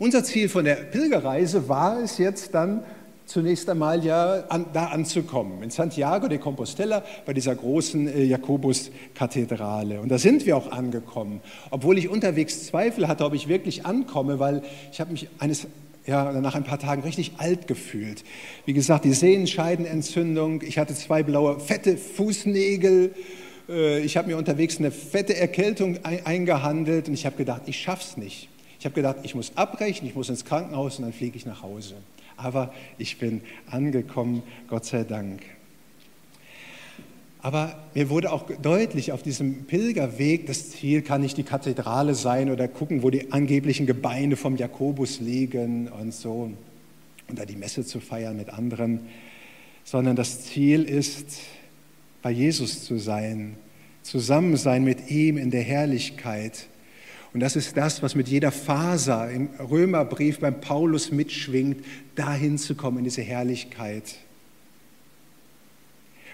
Unser 0.00 0.24
Ziel 0.24 0.48
von 0.48 0.64
der 0.64 0.74
Pilgerreise 0.74 1.68
war 1.68 2.00
es 2.02 2.18
jetzt 2.18 2.52
dann, 2.52 2.82
zunächst 3.26 3.68
einmal 3.68 4.04
ja 4.04 4.44
an, 4.48 4.66
da 4.72 4.86
anzukommen, 4.86 5.62
in 5.62 5.70
Santiago 5.70 6.28
de 6.28 6.38
Compostela 6.38 7.04
bei 7.26 7.34
dieser 7.34 7.54
großen 7.54 8.08
äh, 8.08 8.22
Jakobus-Kathedrale. 8.22 10.00
Und 10.00 10.08
da 10.08 10.18
sind 10.18 10.46
wir 10.46 10.56
auch 10.56 10.70
angekommen, 10.70 11.40
obwohl 11.70 11.98
ich 11.98 12.08
unterwegs 12.08 12.66
Zweifel 12.66 13.08
hatte, 13.08 13.24
ob 13.24 13.34
ich 13.34 13.48
wirklich 13.48 13.84
ankomme, 13.84 14.38
weil 14.38 14.62
ich 14.92 15.00
habe 15.00 15.12
mich 15.12 15.28
eines 15.38 15.66
ja, 16.06 16.30
nach 16.32 16.54
ein 16.54 16.62
paar 16.62 16.78
Tagen 16.78 17.02
richtig 17.02 17.32
alt 17.38 17.66
gefühlt. 17.66 18.22
Wie 18.64 18.72
gesagt, 18.72 19.04
die 19.04 19.12
Sehenscheidenentzündung, 19.12 20.62
ich 20.62 20.78
hatte 20.78 20.94
zwei 20.94 21.24
blaue, 21.24 21.58
fette 21.58 21.96
Fußnägel, 21.96 23.12
äh, 23.68 24.00
ich 24.00 24.16
habe 24.16 24.28
mir 24.28 24.36
unterwegs 24.36 24.78
eine 24.78 24.92
fette 24.92 25.36
Erkältung 25.36 25.98
eingehandelt 26.04 27.08
und 27.08 27.14
ich 27.14 27.26
habe 27.26 27.36
gedacht, 27.36 27.62
ich 27.66 27.80
schaff's 27.80 28.16
nicht. 28.16 28.48
Ich 28.78 28.84
habe 28.84 28.94
gedacht, 28.94 29.16
ich 29.24 29.34
muss 29.34 29.50
abbrechen, 29.56 30.06
ich 30.06 30.14
muss 30.14 30.28
ins 30.28 30.44
Krankenhaus 30.44 30.98
und 30.98 31.06
dann 31.06 31.12
fliege 31.12 31.36
ich 31.36 31.44
nach 31.44 31.62
Hause 31.62 31.96
aber 32.36 32.72
ich 32.98 33.18
bin 33.18 33.40
angekommen, 33.70 34.42
Gott 34.68 34.84
sei 34.84 35.04
Dank. 35.04 35.42
Aber 37.40 37.78
mir 37.94 38.10
wurde 38.10 38.32
auch 38.32 38.50
deutlich 38.60 39.12
auf 39.12 39.22
diesem 39.22 39.66
Pilgerweg, 39.66 40.46
das 40.46 40.70
Ziel 40.70 41.02
kann 41.02 41.20
nicht 41.20 41.36
die 41.36 41.44
Kathedrale 41.44 42.14
sein 42.14 42.50
oder 42.50 42.66
gucken, 42.66 43.02
wo 43.04 43.10
die 43.10 43.30
angeblichen 43.32 43.86
Gebeine 43.86 44.36
vom 44.36 44.56
Jakobus 44.56 45.20
liegen 45.20 45.88
und 45.88 46.12
so, 46.12 46.50
und 47.28 47.38
da 47.38 47.44
die 47.44 47.56
Messe 47.56 47.84
zu 47.84 48.00
feiern 48.00 48.36
mit 48.36 48.50
anderen, 48.50 49.00
sondern 49.84 50.16
das 50.16 50.42
Ziel 50.42 50.82
ist, 50.82 51.38
bei 52.22 52.32
Jesus 52.32 52.82
zu 52.84 52.98
sein, 52.98 53.54
zusammen 54.02 54.56
sein 54.56 54.82
mit 54.82 55.10
ihm 55.10 55.38
in 55.38 55.52
der 55.52 55.62
Herrlichkeit. 55.62 56.66
Und 57.32 57.40
das 57.40 57.56
ist 57.56 57.76
das, 57.76 58.02
was 58.02 58.14
mit 58.14 58.28
jeder 58.28 58.50
Faser 58.50 59.30
im 59.30 59.48
Römerbrief 59.58 60.40
beim 60.40 60.60
Paulus 60.60 61.10
mitschwingt, 61.10 61.84
dahin 62.14 62.58
zu 62.58 62.74
kommen 62.74 62.98
in 62.98 63.04
diese 63.04 63.22
Herrlichkeit. 63.22 64.16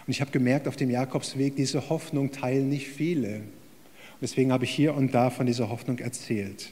Und 0.07 0.13
ich 0.13 0.21
habe 0.21 0.31
gemerkt, 0.31 0.69
auf 0.69 0.77
dem 0.77 0.91
Jakobsweg, 0.91 1.57
diese 1.57 1.89
Hoffnung 1.89 2.33
teilen 2.33 2.69
nicht 2.69 2.89
viele. 2.89 3.37
Und 3.37 4.21
deswegen 4.21 4.53
habe 4.53 4.65
ich 4.65 4.71
hier 4.71 4.95
und 4.95 5.15
da 5.15 5.31
von 5.31 5.47
dieser 5.47 5.69
Hoffnung 5.69 5.99
erzählt. 5.99 6.71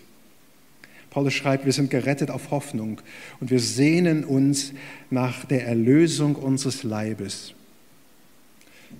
Paulus 1.10 1.34
schreibt, 1.34 1.64
wir 1.64 1.72
sind 1.72 1.90
gerettet 1.90 2.30
auf 2.30 2.52
Hoffnung 2.52 3.00
und 3.40 3.50
wir 3.50 3.58
sehnen 3.58 4.24
uns 4.24 4.72
nach 5.10 5.44
der 5.44 5.66
Erlösung 5.66 6.36
unseres 6.36 6.84
Leibes. 6.84 7.52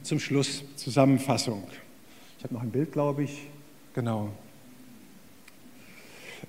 Zum 0.02 0.18
Schluss 0.18 0.64
Zusammenfassung. 0.76 1.62
Ich 2.38 2.44
habe 2.44 2.54
noch 2.54 2.62
ein 2.62 2.70
Bild, 2.70 2.92
glaube 2.92 3.24
ich. 3.24 3.42
Genau. 3.94 4.32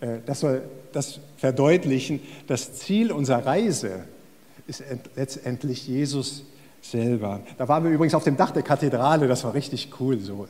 Äh, 0.02 0.18
das 0.26 0.42
soll 0.42 0.64
das 0.92 1.20
verdeutlichen. 1.38 2.20
Das 2.48 2.74
Ziel 2.74 3.12
unserer 3.12 3.46
Reise 3.46 4.06
ist 4.68 4.84
letztendlich 5.16 5.88
Jesus 5.88 6.44
selber. 6.82 7.42
Da 7.58 7.68
waren 7.68 7.84
wir 7.84 7.92
übrigens 7.92 8.16
auf 8.16 8.24
dem 8.24 8.36
Dach 8.36 8.52
der 8.52 8.64
Kathedrale, 8.64 9.28
das 9.28 9.44
war 9.44 9.54
richtig 9.54 9.90
cool, 10.00 10.20
so 10.20 10.48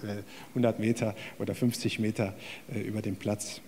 100 0.54 0.78
äh, 0.78 0.82
Meter 0.82 1.16
oder 1.40 1.54
50 1.54 2.00
Meter 2.00 2.34
äh, 2.74 2.80
über 2.80 3.02
dem 3.02 3.18
Platz. 3.18 3.62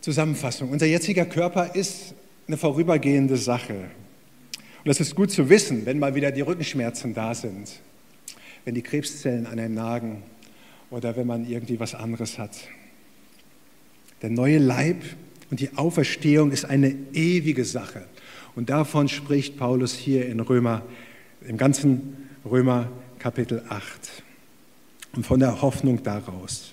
Zusammenfassung. 0.00 0.70
Unser 0.70 0.86
jetziger 0.86 1.24
Körper 1.24 1.76
ist 1.76 2.14
eine 2.48 2.56
vorübergehende 2.56 3.36
Sache. 3.36 3.74
Und 3.74 4.88
das 4.88 4.98
ist 4.98 5.14
gut 5.14 5.30
zu 5.30 5.48
wissen, 5.48 5.86
wenn 5.86 6.00
mal 6.00 6.16
wieder 6.16 6.32
die 6.32 6.40
Rückenschmerzen 6.40 7.14
da 7.14 7.34
sind, 7.34 7.80
wenn 8.64 8.74
die 8.74 8.82
Krebszellen 8.82 9.46
an 9.46 9.60
einem 9.60 9.74
nagen 9.74 10.24
oder 10.90 11.14
wenn 11.14 11.28
man 11.28 11.48
irgendwie 11.48 11.78
was 11.78 11.94
anderes 11.94 12.38
hat. 12.38 12.50
Der 14.22 14.30
neue 14.30 14.58
Leib 14.58 15.02
und 15.50 15.58
die 15.58 15.76
Auferstehung 15.76 16.52
ist 16.52 16.64
eine 16.64 16.94
ewige 17.12 17.64
Sache. 17.64 18.06
Und 18.54 18.70
davon 18.70 19.08
spricht 19.08 19.56
Paulus 19.58 19.94
hier 19.94 20.26
in 20.26 20.38
Römer, 20.38 20.82
im 21.46 21.56
ganzen 21.56 22.28
Römer 22.44 22.88
Kapitel 23.18 23.64
8. 23.68 24.22
Und 25.14 25.26
von 25.26 25.40
der 25.40 25.60
Hoffnung 25.60 26.02
daraus. 26.02 26.72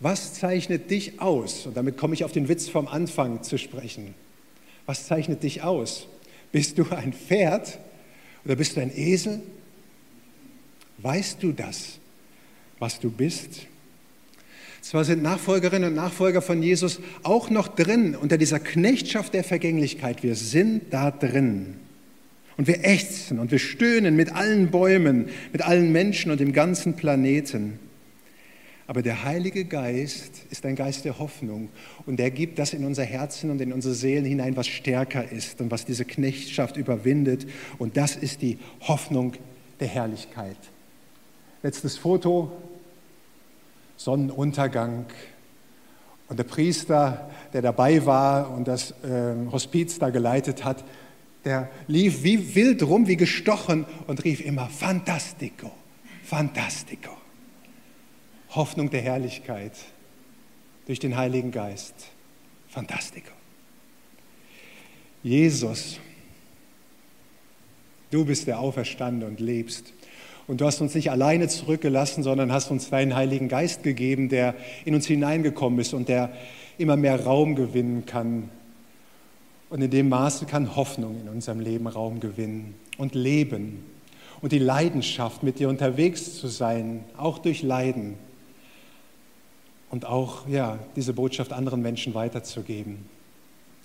Was 0.00 0.34
zeichnet 0.34 0.90
dich 0.90 1.20
aus? 1.20 1.66
Und 1.66 1.76
damit 1.76 1.96
komme 1.96 2.14
ich 2.14 2.24
auf 2.24 2.32
den 2.32 2.48
Witz 2.48 2.68
vom 2.68 2.86
Anfang 2.86 3.42
zu 3.42 3.58
sprechen. 3.58 4.14
Was 4.86 5.06
zeichnet 5.06 5.42
dich 5.42 5.62
aus? 5.62 6.06
Bist 6.52 6.78
du 6.78 6.88
ein 6.90 7.12
Pferd 7.12 7.78
oder 8.44 8.54
bist 8.54 8.76
du 8.76 8.80
ein 8.80 8.96
Esel? 8.96 9.42
Weißt 10.98 11.42
du 11.42 11.52
das, 11.52 11.98
was 12.78 13.00
du 13.00 13.10
bist? 13.10 13.66
Zwar 14.80 15.04
sind 15.04 15.22
Nachfolgerinnen 15.22 15.90
und 15.90 15.96
Nachfolger 15.96 16.40
von 16.40 16.62
Jesus 16.62 17.00
auch 17.22 17.50
noch 17.50 17.68
drin 17.68 18.16
unter 18.16 18.38
dieser 18.38 18.60
Knechtschaft 18.60 19.34
der 19.34 19.44
Vergänglichkeit. 19.44 20.22
Wir 20.22 20.34
sind 20.34 20.92
da 20.92 21.10
drin. 21.10 21.74
Und 22.56 22.66
wir 22.66 22.84
ächzen 22.84 23.38
und 23.38 23.52
wir 23.52 23.58
stöhnen 23.60 24.16
mit 24.16 24.32
allen 24.32 24.70
Bäumen, 24.70 25.28
mit 25.52 25.62
allen 25.62 25.92
Menschen 25.92 26.32
und 26.32 26.40
dem 26.40 26.52
ganzen 26.52 26.96
Planeten. 26.96 27.78
Aber 28.88 29.02
der 29.02 29.22
Heilige 29.22 29.66
Geist 29.66 30.42
ist 30.50 30.64
ein 30.64 30.74
Geist 30.74 31.04
der 31.04 31.18
Hoffnung 31.18 31.68
und 32.06 32.18
er 32.18 32.30
gibt 32.30 32.58
das 32.58 32.72
in 32.72 32.86
unser 32.86 33.04
Herzen 33.04 33.50
und 33.50 33.60
in 33.60 33.72
unsere 33.72 33.94
Seelen 33.94 34.24
hinein, 34.24 34.56
was 34.56 34.66
stärker 34.66 35.30
ist 35.30 35.60
und 35.60 35.70
was 35.70 35.84
diese 35.84 36.06
Knechtschaft 36.06 36.78
überwindet. 36.78 37.46
Und 37.76 37.98
das 37.98 38.16
ist 38.16 38.40
die 38.40 38.58
Hoffnung 38.80 39.34
der 39.78 39.88
Herrlichkeit. 39.88 40.56
Letztes 41.62 41.98
Foto, 41.98 42.50
Sonnenuntergang. 43.98 45.04
Und 46.28 46.38
der 46.38 46.44
Priester, 46.44 47.30
der 47.52 47.60
dabei 47.60 48.06
war 48.06 48.50
und 48.50 48.66
das 48.66 48.92
äh, 49.02 49.34
Hospiz 49.52 49.98
da 49.98 50.08
geleitet 50.08 50.64
hat, 50.64 50.84
der 51.44 51.68
lief 51.86 52.22
wie 52.22 52.54
wild 52.54 52.82
rum, 52.82 53.06
wie 53.06 53.16
gestochen 53.16 53.84
und 54.06 54.24
rief 54.24 54.40
immer, 54.40 54.68
Fantastico, 54.68 55.70
Fantastico. 56.24 57.10
Hoffnung 58.50 58.90
der 58.90 59.02
Herrlichkeit 59.02 59.72
durch 60.86 60.98
den 60.98 61.16
Heiligen 61.16 61.50
Geist. 61.50 61.94
Fantastico. 62.68 63.32
Jesus, 65.22 65.98
du 68.10 68.24
bist 68.24 68.46
der 68.46 68.60
Auferstandene 68.60 69.26
und 69.26 69.40
lebst. 69.40 69.92
Und 70.48 70.62
du 70.62 70.66
hast 70.66 70.80
uns 70.80 70.94
nicht 70.94 71.10
alleine 71.10 71.46
zurückgelassen, 71.46 72.22
sondern 72.22 72.50
hast 72.50 72.70
uns 72.70 72.88
deinen 72.88 73.14
Heiligen 73.14 73.48
Geist 73.48 73.82
gegeben, 73.82 74.30
der 74.30 74.54
in 74.86 74.94
uns 74.94 75.06
hineingekommen 75.06 75.78
ist 75.78 75.92
und 75.92 76.08
der 76.08 76.30
immer 76.78 76.96
mehr 76.96 77.22
Raum 77.22 77.54
gewinnen 77.54 78.06
kann. 78.06 78.48
Und 79.68 79.82
in 79.82 79.90
dem 79.90 80.08
Maße 80.08 80.46
kann 80.46 80.74
Hoffnung 80.74 81.20
in 81.20 81.28
unserem 81.28 81.60
Leben 81.60 81.86
Raum 81.86 82.18
gewinnen 82.20 82.74
und 82.96 83.14
Leben 83.14 83.84
und 84.40 84.52
die 84.52 84.58
Leidenschaft, 84.58 85.42
mit 85.42 85.58
dir 85.58 85.68
unterwegs 85.68 86.38
zu 86.38 86.48
sein, 86.48 87.04
auch 87.18 87.38
durch 87.38 87.62
Leiden 87.62 88.14
und 89.90 90.06
auch 90.06 90.48
ja, 90.48 90.78
diese 90.96 91.12
Botschaft 91.12 91.52
anderen 91.52 91.82
Menschen 91.82 92.14
weiterzugeben. 92.14 93.04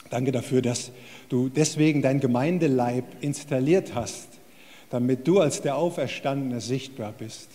Danke 0.10 0.32
dafür, 0.32 0.62
dass 0.62 0.92
du 1.28 1.50
deswegen 1.50 2.02
dein 2.02 2.22
Gemeindeleib 2.22 3.04
installiert 3.20 3.96
hast, 3.96 4.28
damit 4.94 5.28
du 5.28 5.40
als 5.40 5.60
der 5.60 5.76
Auferstandene 5.76 6.62
sichtbar 6.62 7.16
bist. 7.18 7.50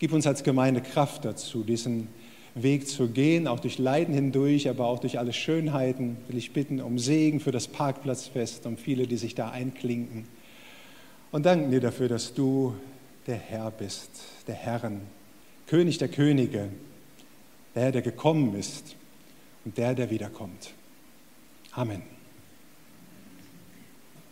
Gib 0.00 0.12
uns 0.12 0.26
als 0.26 0.42
Gemeinde 0.42 0.80
Kraft 0.80 1.24
dazu, 1.24 1.62
diesen 1.62 2.08
Weg 2.56 2.88
zu 2.88 3.06
gehen, 3.06 3.46
auch 3.46 3.60
durch 3.60 3.78
Leiden 3.78 4.12
hindurch, 4.12 4.68
aber 4.68 4.88
auch 4.88 4.98
durch 4.98 5.20
alle 5.20 5.32
Schönheiten. 5.32 6.16
Will 6.26 6.36
ich 6.36 6.52
bitten 6.52 6.80
um 6.80 6.98
Segen 6.98 7.38
für 7.38 7.52
das 7.52 7.68
Parkplatzfest, 7.68 8.66
um 8.66 8.76
viele, 8.76 9.06
die 9.06 9.16
sich 9.16 9.36
da 9.36 9.50
einklinken. 9.50 10.26
Und 11.30 11.46
danken 11.46 11.70
dir 11.70 11.80
dafür, 11.80 12.08
dass 12.08 12.34
du 12.34 12.74
der 13.28 13.36
Herr 13.36 13.70
bist, 13.70 14.10
der 14.48 14.56
Herren, 14.56 15.02
König 15.68 15.98
der 15.98 16.08
Könige 16.08 16.68
der, 17.76 17.92
der 17.92 18.02
gekommen 18.02 18.56
ist 18.56 18.96
und 19.64 19.78
der, 19.78 19.94
der 19.94 20.10
wiederkommt. 20.10 20.74
Amen. 21.70 22.13